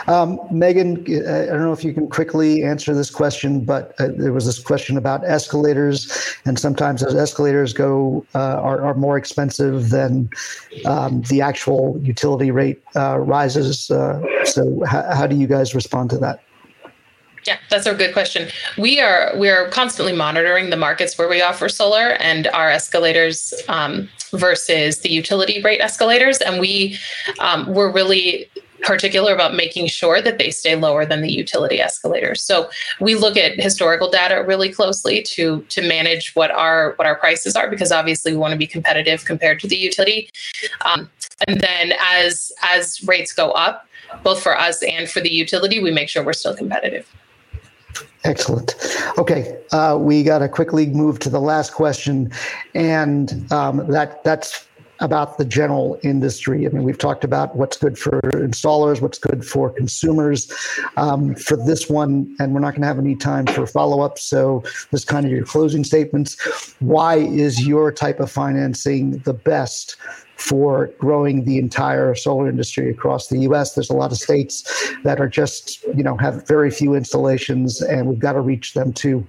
[0.09, 4.35] Um, Megan, I don't know if you can quickly answer this question, but uh, there
[4.35, 9.89] was this question about escalators, and sometimes those escalators go uh, are, are, more expensive
[9.89, 10.29] than
[10.85, 13.91] um, the actual utility rate uh, rises.
[13.91, 16.45] Uh, so, how, how do you guys respond to that?
[17.47, 18.49] Yeah, that's a good question.
[18.79, 23.53] We are we are constantly monitoring the markets where we offer solar and our escalators
[23.69, 26.99] um, versus the utility rate escalators, and we
[27.41, 28.49] um, we're really
[28.83, 32.43] particular about making sure that they stay lower than the utility escalators.
[32.43, 32.69] So
[33.01, 37.57] we look at historical data really closely to to manage what our what our prices
[37.57, 40.31] are because obviously we want to be competitive compared to the utility.
[40.85, 41.11] Um,
[41.47, 43.87] and then as as rates go up,
[44.23, 47.11] both for us and for the utility, we make sure we're still competitive.
[48.25, 48.75] Excellent.
[49.19, 52.33] Okay, uh, we got to quickly move to the last question,
[52.75, 54.67] and um, that that's
[55.05, 56.67] about the general industry.
[56.67, 60.51] I mean, we've talked about what's good for installers, what's good for consumers.
[60.97, 64.19] Um, for this one, and we're not going to have any time for follow up,
[64.19, 66.75] so this kind of your closing statements.
[66.81, 69.97] Why is your type of financing the best?
[70.37, 75.21] For growing the entire solar industry across the U.S., there's a lot of states that
[75.21, 79.25] are just, you know, have very few installations, and we've got to reach them too.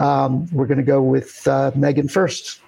[0.00, 2.60] Um, we're going to go with uh, Megan first.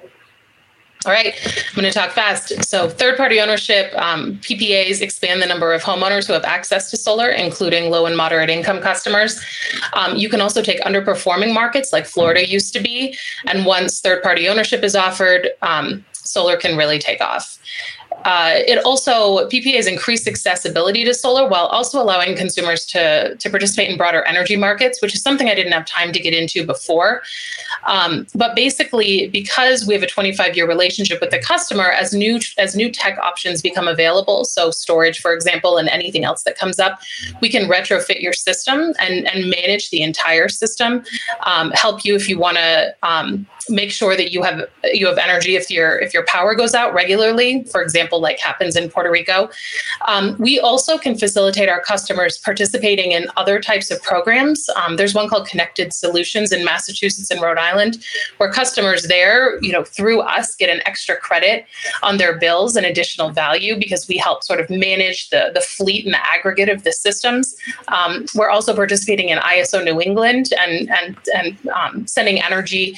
[1.05, 2.65] All right, I'm going to talk fast.
[2.65, 6.97] So, third party ownership, um, PPAs expand the number of homeowners who have access to
[6.97, 9.45] solar, including low and moderate income customers.
[9.95, 13.19] Um, you can also take underperforming markets like Florida used to be.
[13.47, 17.59] And once third party ownership is offered, um, solar can really take off.
[18.25, 23.91] Uh, it also PPAs increase accessibility to solar while also allowing consumers to to participate
[23.91, 27.23] in broader energy markets, which is something I didn't have time to get into before.
[27.85, 32.41] Um, but basically, because we have a 25 year relationship with the customer, as new
[32.59, 36.79] as new tech options become available, so storage, for example, and anything else that comes
[36.79, 37.01] up,
[37.41, 41.05] we can retrofit your system and and manage the entire system.
[41.45, 45.19] Um, help you if you want to um, make sure that you have you have
[45.19, 49.11] energy if your if your power goes out regularly for example like happens in puerto
[49.11, 49.49] rico.
[50.09, 54.69] Um, we also can facilitate our customers participating in other types of programs.
[54.71, 58.05] Um, there's one called connected solutions in massachusetts and rhode island
[58.39, 61.67] where customers there you know through us get an extra credit
[62.03, 66.05] on their bills and additional value because we help sort of manage the the fleet
[66.05, 67.55] and the aggregate of the systems.
[67.89, 72.97] Um, we're also participating in iso new england and and and um, sending energy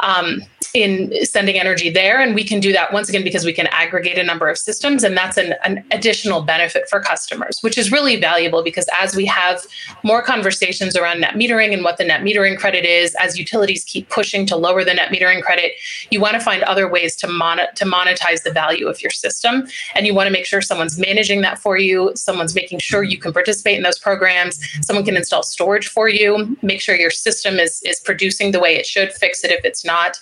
[0.00, 0.42] um,
[0.74, 2.20] in sending energy there.
[2.20, 5.04] And we can do that once again because we can aggregate a number of systems.
[5.04, 9.24] And that's an, an additional benefit for customers, which is really valuable because as we
[9.26, 9.64] have
[10.02, 14.08] more conversations around net metering and what the net metering credit is, as utilities keep
[14.08, 15.74] pushing to lower the net metering credit,
[16.10, 19.68] you want to find other ways to, mon- to monetize the value of your system.
[19.94, 23.18] And you want to make sure someone's managing that for you, someone's making sure you
[23.18, 27.60] can participate in those programs, someone can install storage for you, make sure your system
[27.60, 30.18] is, is producing the way it should, fix it if it's not.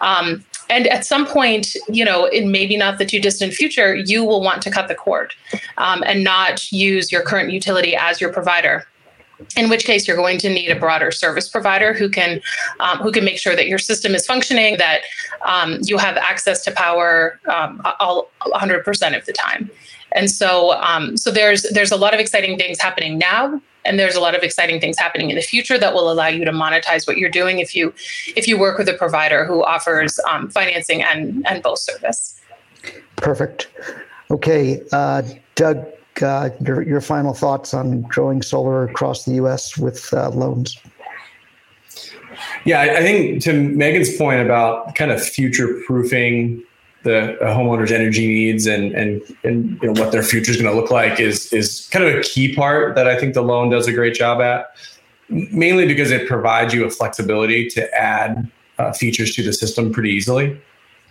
[0.00, 4.24] Um, and at some point, you know, in maybe not the too distant future, you
[4.24, 5.34] will want to cut the cord
[5.76, 8.86] um, and not use your current utility as your provider
[9.56, 12.40] in which case you're going to need a broader service provider who can
[12.80, 15.02] um, who can make sure that your system is functioning that
[15.44, 19.70] um, you have access to power um, all 100% of the time
[20.12, 24.14] and so um, so there's there's a lot of exciting things happening now and there's
[24.14, 27.06] a lot of exciting things happening in the future that will allow you to monetize
[27.06, 27.92] what you're doing if you
[28.36, 32.40] if you work with a provider who offers um, financing and and both service
[33.16, 33.68] perfect
[34.30, 35.22] okay uh,
[35.54, 35.84] doug
[36.22, 39.76] uh, your your final thoughts on growing solar across the U.S.
[39.76, 40.76] with uh, loans.
[42.64, 46.62] Yeah, I think to Megan's point about kind of future proofing
[47.04, 50.78] the homeowners' energy needs and and and you know what their future is going to
[50.78, 53.86] look like is is kind of a key part that I think the loan does
[53.86, 54.74] a great job at.
[55.28, 60.10] Mainly because it provides you a flexibility to add uh, features to the system pretty
[60.10, 60.60] easily.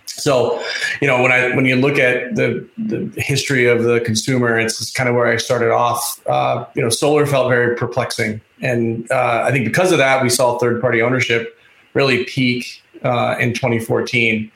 [0.05, 0.63] So,
[1.01, 4.91] you know, when I when you look at the the history of the consumer, it's
[4.91, 6.21] kind of where I started off.
[6.27, 10.29] Uh, you know, solar felt very perplexing, and uh, I think because of that, we
[10.29, 11.57] saw third party ownership
[11.93, 14.51] really peak uh, in 2014,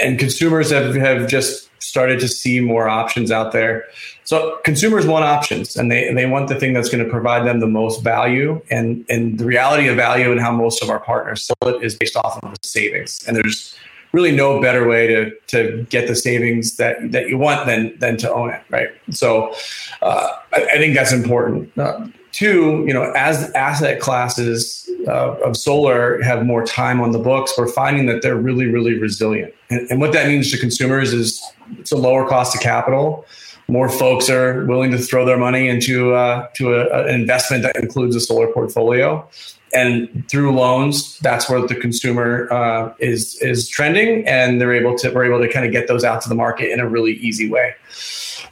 [0.00, 3.84] and consumers have have just started to see more options out there.
[4.24, 7.46] So consumers want options, and they and they want the thing that's going to provide
[7.46, 8.60] them the most value.
[8.70, 11.94] And and the reality of value and how most of our partners sell it is
[11.94, 13.22] based off of the savings.
[13.26, 13.76] And there's
[14.12, 18.16] really no better way to to get the savings that that you want than than
[18.18, 18.88] to own it, right?
[19.10, 19.54] So
[20.02, 21.76] uh, I, I, think that's important.
[21.76, 27.18] Uh, two, you know, as asset classes uh, of solar have more time on the
[27.18, 31.12] books, we're finding that they're really really resilient, and, and what that means to consumers
[31.12, 31.42] is
[31.78, 33.24] it's a lower cost of capital.
[33.66, 37.76] More folks are willing to throw their money into uh, to a, an investment that
[37.76, 39.26] includes a solar portfolio.
[39.72, 45.10] And through loans, that's where the consumer uh, is is trending, and they're able to
[45.10, 47.48] we're able to kind of get those out to the market in a really easy
[47.50, 47.74] way.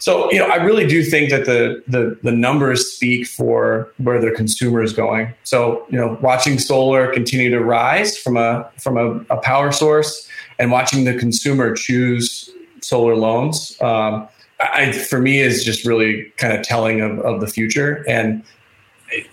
[0.03, 4.21] So you know, I really do think that the the the numbers speak for where
[4.21, 5.33] the consumer is going.
[5.45, 10.29] So you know, watching solar continue to rise from a from a, a power source,
[10.59, 12.51] and watching the consumer choose
[12.81, 13.81] solar loans.
[13.81, 14.27] Um,
[14.59, 18.43] I, for me is just really kind of telling of, of the future and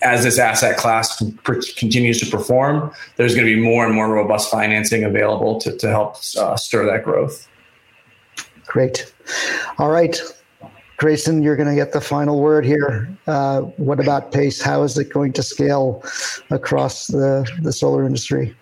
[0.02, 1.16] as this asset class
[1.78, 5.88] continues to perform, there's going to be more and more robust financing available to, to
[5.88, 7.48] help uh, stir that growth.
[8.66, 9.10] Great.
[9.78, 10.20] All right.
[11.00, 13.08] Grayson, you're going to get the final word here.
[13.26, 14.60] Uh, what about PACE?
[14.60, 16.04] How is it going to scale
[16.50, 18.54] across the, the solar industry?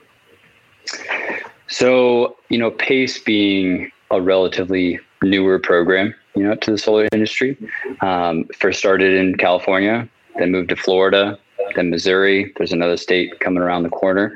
[1.67, 7.59] So, you know, PACE being a relatively newer program, you know, to the solar industry,
[8.03, 10.09] um, first started in California,
[10.39, 11.37] then moved to Florida,
[11.75, 12.53] then Missouri.
[12.57, 14.33] There's another state coming around the corner.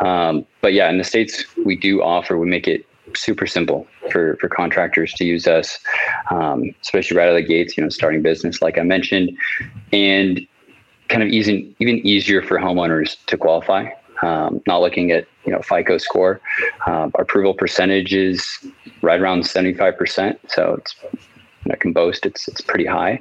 [0.00, 2.84] Um, but yeah, in the states we do offer, we make it
[3.16, 5.78] super simple for, for contractors to use us,
[6.30, 9.36] um, especially right out of the gates, you know, starting business, like I mentioned,
[9.92, 10.46] and
[11.08, 13.90] kind of easy, even easier for homeowners to qualify.
[14.22, 16.40] Um, not looking at you know FICO score,
[16.86, 18.46] uh, approval percentage is
[19.02, 20.38] right around 75%.
[20.48, 20.94] So it's
[21.70, 23.20] I can boast it's it's pretty high,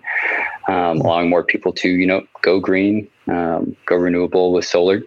[0.68, 5.02] um, allowing more people to you know go green, um, go renewable with solar,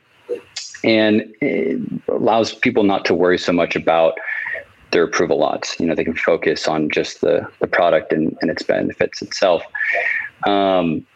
[0.85, 4.19] and it allows people not to worry so much about
[4.91, 5.79] their approval lots.
[5.81, 9.63] You know, they can focus on just the the product and, and its benefits itself.
[10.47, 11.07] Um,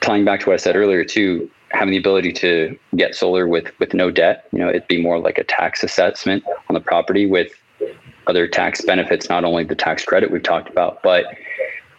[0.00, 3.72] tying back to what I said earlier too, having the ability to get solar with
[3.78, 7.26] with no debt, you know, it'd be more like a tax assessment on the property
[7.26, 7.52] with
[8.26, 11.26] other tax benefits, not only the tax credit we've talked about, but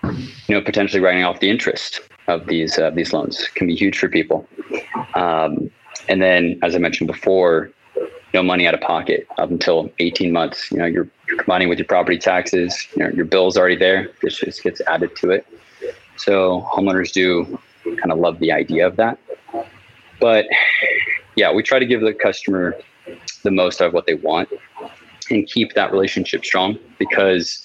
[0.04, 3.98] you know potentially writing off the interest of these uh, these loans can be huge
[3.98, 4.48] for people.
[5.14, 5.70] Um,
[6.08, 7.72] and then, as I mentioned before,
[8.36, 10.70] no money out of pocket up until 18 months.
[10.70, 12.88] You know, you're, you're combining with your property taxes.
[12.96, 14.12] You know, your bill's already there.
[14.22, 15.48] This just gets added to it.
[16.18, 19.18] So homeowners do kind of love the idea of that.
[20.20, 20.46] But
[21.36, 22.76] yeah, we try to give the customer
[23.44, 24.50] the most of what they want
[25.30, 27.64] and keep that relationship strong because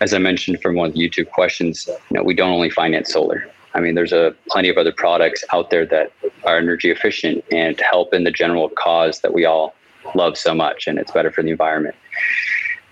[0.00, 3.12] as I mentioned from one of the YouTube questions, you know, we don't only finance
[3.12, 3.48] solar.
[3.74, 6.12] I mean, there's a plenty of other products out there that
[6.44, 9.74] are energy efficient and help in the general cause that we all
[10.14, 11.94] love so much, and it's better for the environment.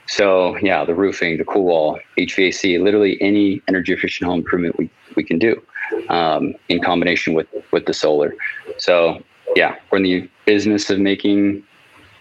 [0.08, 4.88] So yeah, the roofing, the cool wall, HVAC, literally any energy efficient home improvement we,
[5.16, 5.60] we can do
[6.08, 8.34] um, in combination with with the solar.
[8.78, 9.22] So
[9.56, 11.62] yeah, we're in the business of making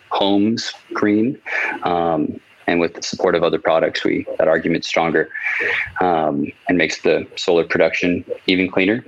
[0.09, 1.39] homes green.
[1.83, 5.30] Um, and with the support of other products, we that argument's stronger
[6.01, 9.03] um, and makes the solar production even cleaner.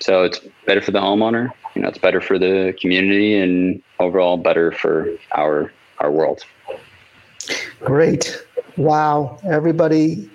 [0.00, 1.52] So it's better for the homeowner.
[1.74, 6.42] You know, it's better for the community and overall better for our our world.
[7.80, 8.42] Great.
[8.76, 9.38] Wow.
[9.44, 10.30] Everybody,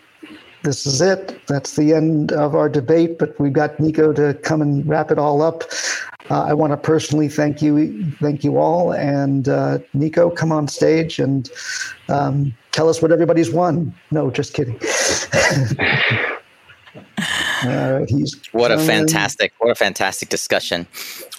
[0.63, 1.45] this is it.
[1.47, 5.17] That's the end of our debate, but we've got Nico to come and wrap it
[5.17, 5.63] all up.
[6.29, 10.67] Uh, I want to personally thank you, thank you all, and uh, Nico, come on
[10.67, 11.49] stage and
[12.09, 13.93] um, tell us what everybody's won.
[14.11, 14.79] No, just kidding.
[17.65, 20.87] Uh, he's what a fantastic, what a fantastic discussion.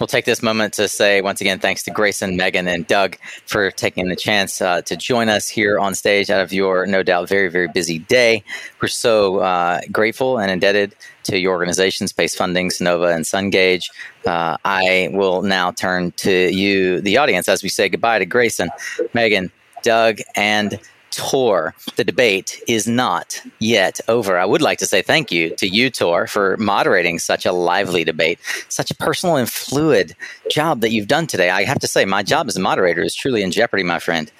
[0.00, 3.16] We'll take this moment to say once again thanks to Grayson, Megan, and Doug
[3.46, 7.02] for taking the chance uh, to join us here on stage out of your no
[7.02, 8.42] doubt very very busy day.
[8.80, 13.84] We're so uh, grateful and indebted to your organization, Space Funding, Sunnova, and Sungage.
[14.24, 18.70] Uh, I will now turn to you, the audience, as we say goodbye to Grayson,
[19.12, 19.50] Megan,
[19.82, 20.78] Doug, and
[21.16, 24.38] Tor, the debate is not yet over.
[24.38, 28.04] I would like to say thank you to you, Tor, for moderating such a lively
[28.04, 28.38] debate,
[28.68, 30.14] such a personal and fluid
[30.50, 31.48] job that you've done today.
[31.48, 34.30] I have to say, my job as a moderator is truly in jeopardy, my friend.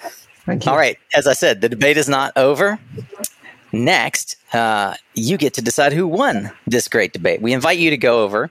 [0.45, 0.71] Thank you.
[0.71, 0.97] All right.
[1.15, 2.79] As I said, the debate is not over.
[3.73, 7.41] Next, uh, you get to decide who won this great debate.
[7.41, 8.47] We invite you to go over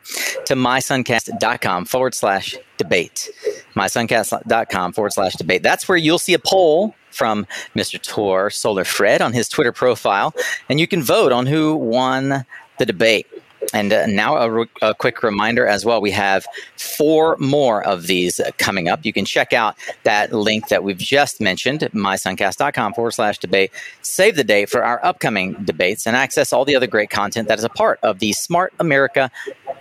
[0.47, 3.31] to mysuncast.com forward slash debate.
[3.75, 5.63] Mysuncast.com forward slash debate.
[5.63, 8.01] That's where you'll see a poll from Mr.
[8.01, 10.35] Tor Solar Fred on his Twitter profile,
[10.69, 12.45] and you can vote on who won
[12.79, 13.27] the debate.
[13.73, 16.01] And uh, now a, re- a, quick reminder as well.
[16.01, 16.47] We have
[16.77, 19.05] four more of these coming up.
[19.05, 23.73] You can check out that link that we've just mentioned, mysuncast.com forward slash debate.
[24.03, 27.59] Save the date for our upcoming debates and access all the other great content that
[27.59, 29.31] is a part of the Smart America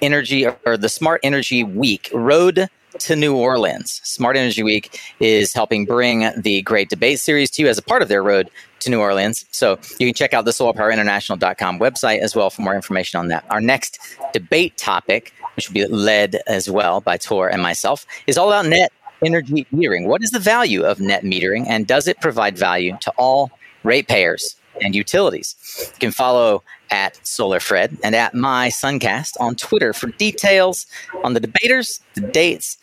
[0.02, 2.70] Energy or the Smart Energy Week Road
[3.00, 4.02] to New Orleans.
[4.04, 8.02] Smart Energy Week is helping bring the Great Debate Series to you as a part
[8.02, 9.46] of their road to New Orleans.
[9.52, 13.46] So you can check out the solarpowerinternational.com website as well for more information on that.
[13.50, 14.00] Our next
[14.34, 18.68] debate topic, which will be led as well by Tor and myself, is all about
[18.68, 18.92] net
[19.24, 20.08] energy metering.
[20.08, 23.52] What is the value of net metering and does it provide value to all
[23.84, 24.56] ratepayers?
[24.82, 25.56] and utilities.
[25.94, 30.86] You can follow at SolarFred and at My Suncast on Twitter for details
[31.24, 32.78] on the debaters, the dates,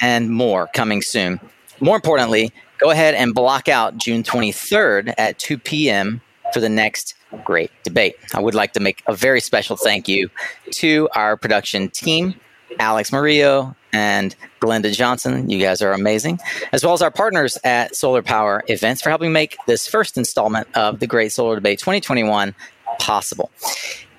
[0.00, 1.40] and more coming soon.
[1.80, 6.20] More importantly, go ahead and block out June 23rd at 2 p.m.
[6.52, 8.16] for the next great debate.
[8.34, 10.30] I would like to make a very special thank you
[10.72, 12.34] to our production team,
[12.78, 15.48] Alex Murillo, and Glenda Johnson.
[15.50, 16.38] You guys are amazing,
[16.72, 20.68] as well as our partners at Solar Power Events for helping make this first installment
[20.74, 22.54] of the Great Solar Debate 2021
[22.98, 23.50] possible.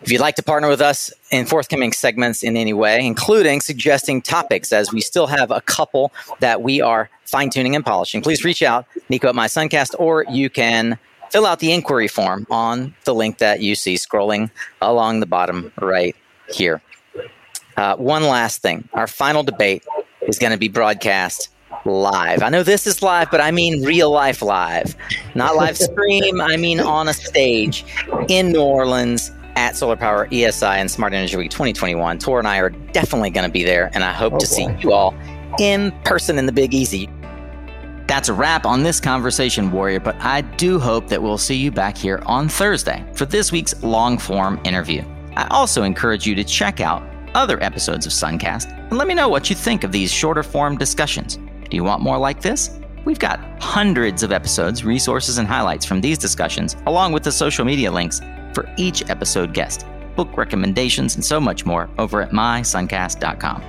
[0.02, 4.22] If you'd like to partner with us in forthcoming segments in any way, including suggesting
[4.22, 8.46] topics, as we still have a couple that we are fine tuning and polishing, please
[8.46, 10.98] reach out, Nico at My Suncast, or you can
[11.32, 14.50] fill out the inquiry form on the link that you see scrolling
[14.82, 16.16] along the bottom right
[16.54, 16.82] here.
[17.76, 19.86] Uh, one last thing our final debate
[20.24, 21.50] is going to be broadcast
[21.86, 22.42] live.
[22.42, 24.96] I know this is live, but I mean real life live.
[25.36, 27.86] Not live stream, I mean on a stage
[28.28, 32.18] in New Orleans at Solar Power ESI and Smart Energy Week 2021.
[32.20, 34.50] Tor and I are definitely going to be there, and I hope oh, to boy.
[34.50, 35.14] see you all
[35.60, 37.10] in person in the Big Easy.
[38.08, 41.72] That's a wrap on this conversation, Warrior, but I do hope that we'll see you
[41.72, 45.04] back here on Thursday for this week's long form interview.
[45.36, 47.04] I also encourage you to check out
[47.36, 50.78] other episodes of Suncast and let me know what you think of these shorter form
[50.78, 51.36] discussions.
[51.36, 52.80] Do you want more like this?
[53.04, 57.66] We've got hundreds of episodes, resources, and highlights from these discussions, along with the social
[57.66, 58.22] media links
[58.54, 59.86] for each episode guest,
[60.16, 63.62] book recommendations, and so much more over at mysuncast.com.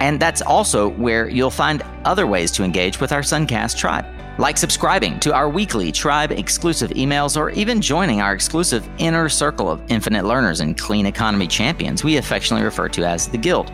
[0.00, 4.04] And that's also where you'll find other ways to engage with our Suncast tribe
[4.38, 9.70] like subscribing to our weekly tribe exclusive emails or even joining our exclusive inner circle
[9.70, 13.72] of infinite learners and clean economy champions we affectionately refer to as the Guild.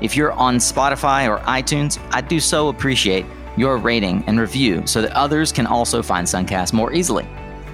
[0.00, 3.26] If you're on Spotify or iTunes, I do so appreciate
[3.56, 7.26] your rating and review so that others can also find Suncast more easily.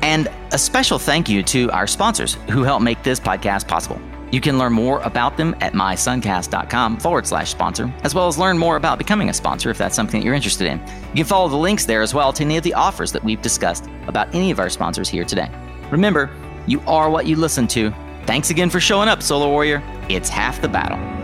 [0.03, 4.01] And a special thank you to our sponsors who help make this podcast possible.
[4.31, 8.59] You can learn more about them at mysuncast.com forward slash sponsor, as well as learn
[8.59, 10.79] more about becoming a sponsor if that's something that you're interested in.
[11.09, 13.43] You can follow the links there as well to any of the offers that we've
[13.43, 15.51] discussed about any of our sponsors here today.
[15.91, 16.31] Remember,
[16.67, 17.93] you are what you listen to.
[18.25, 19.83] Thanks again for showing up, Solar Warrior.
[20.09, 21.20] It's half the battle.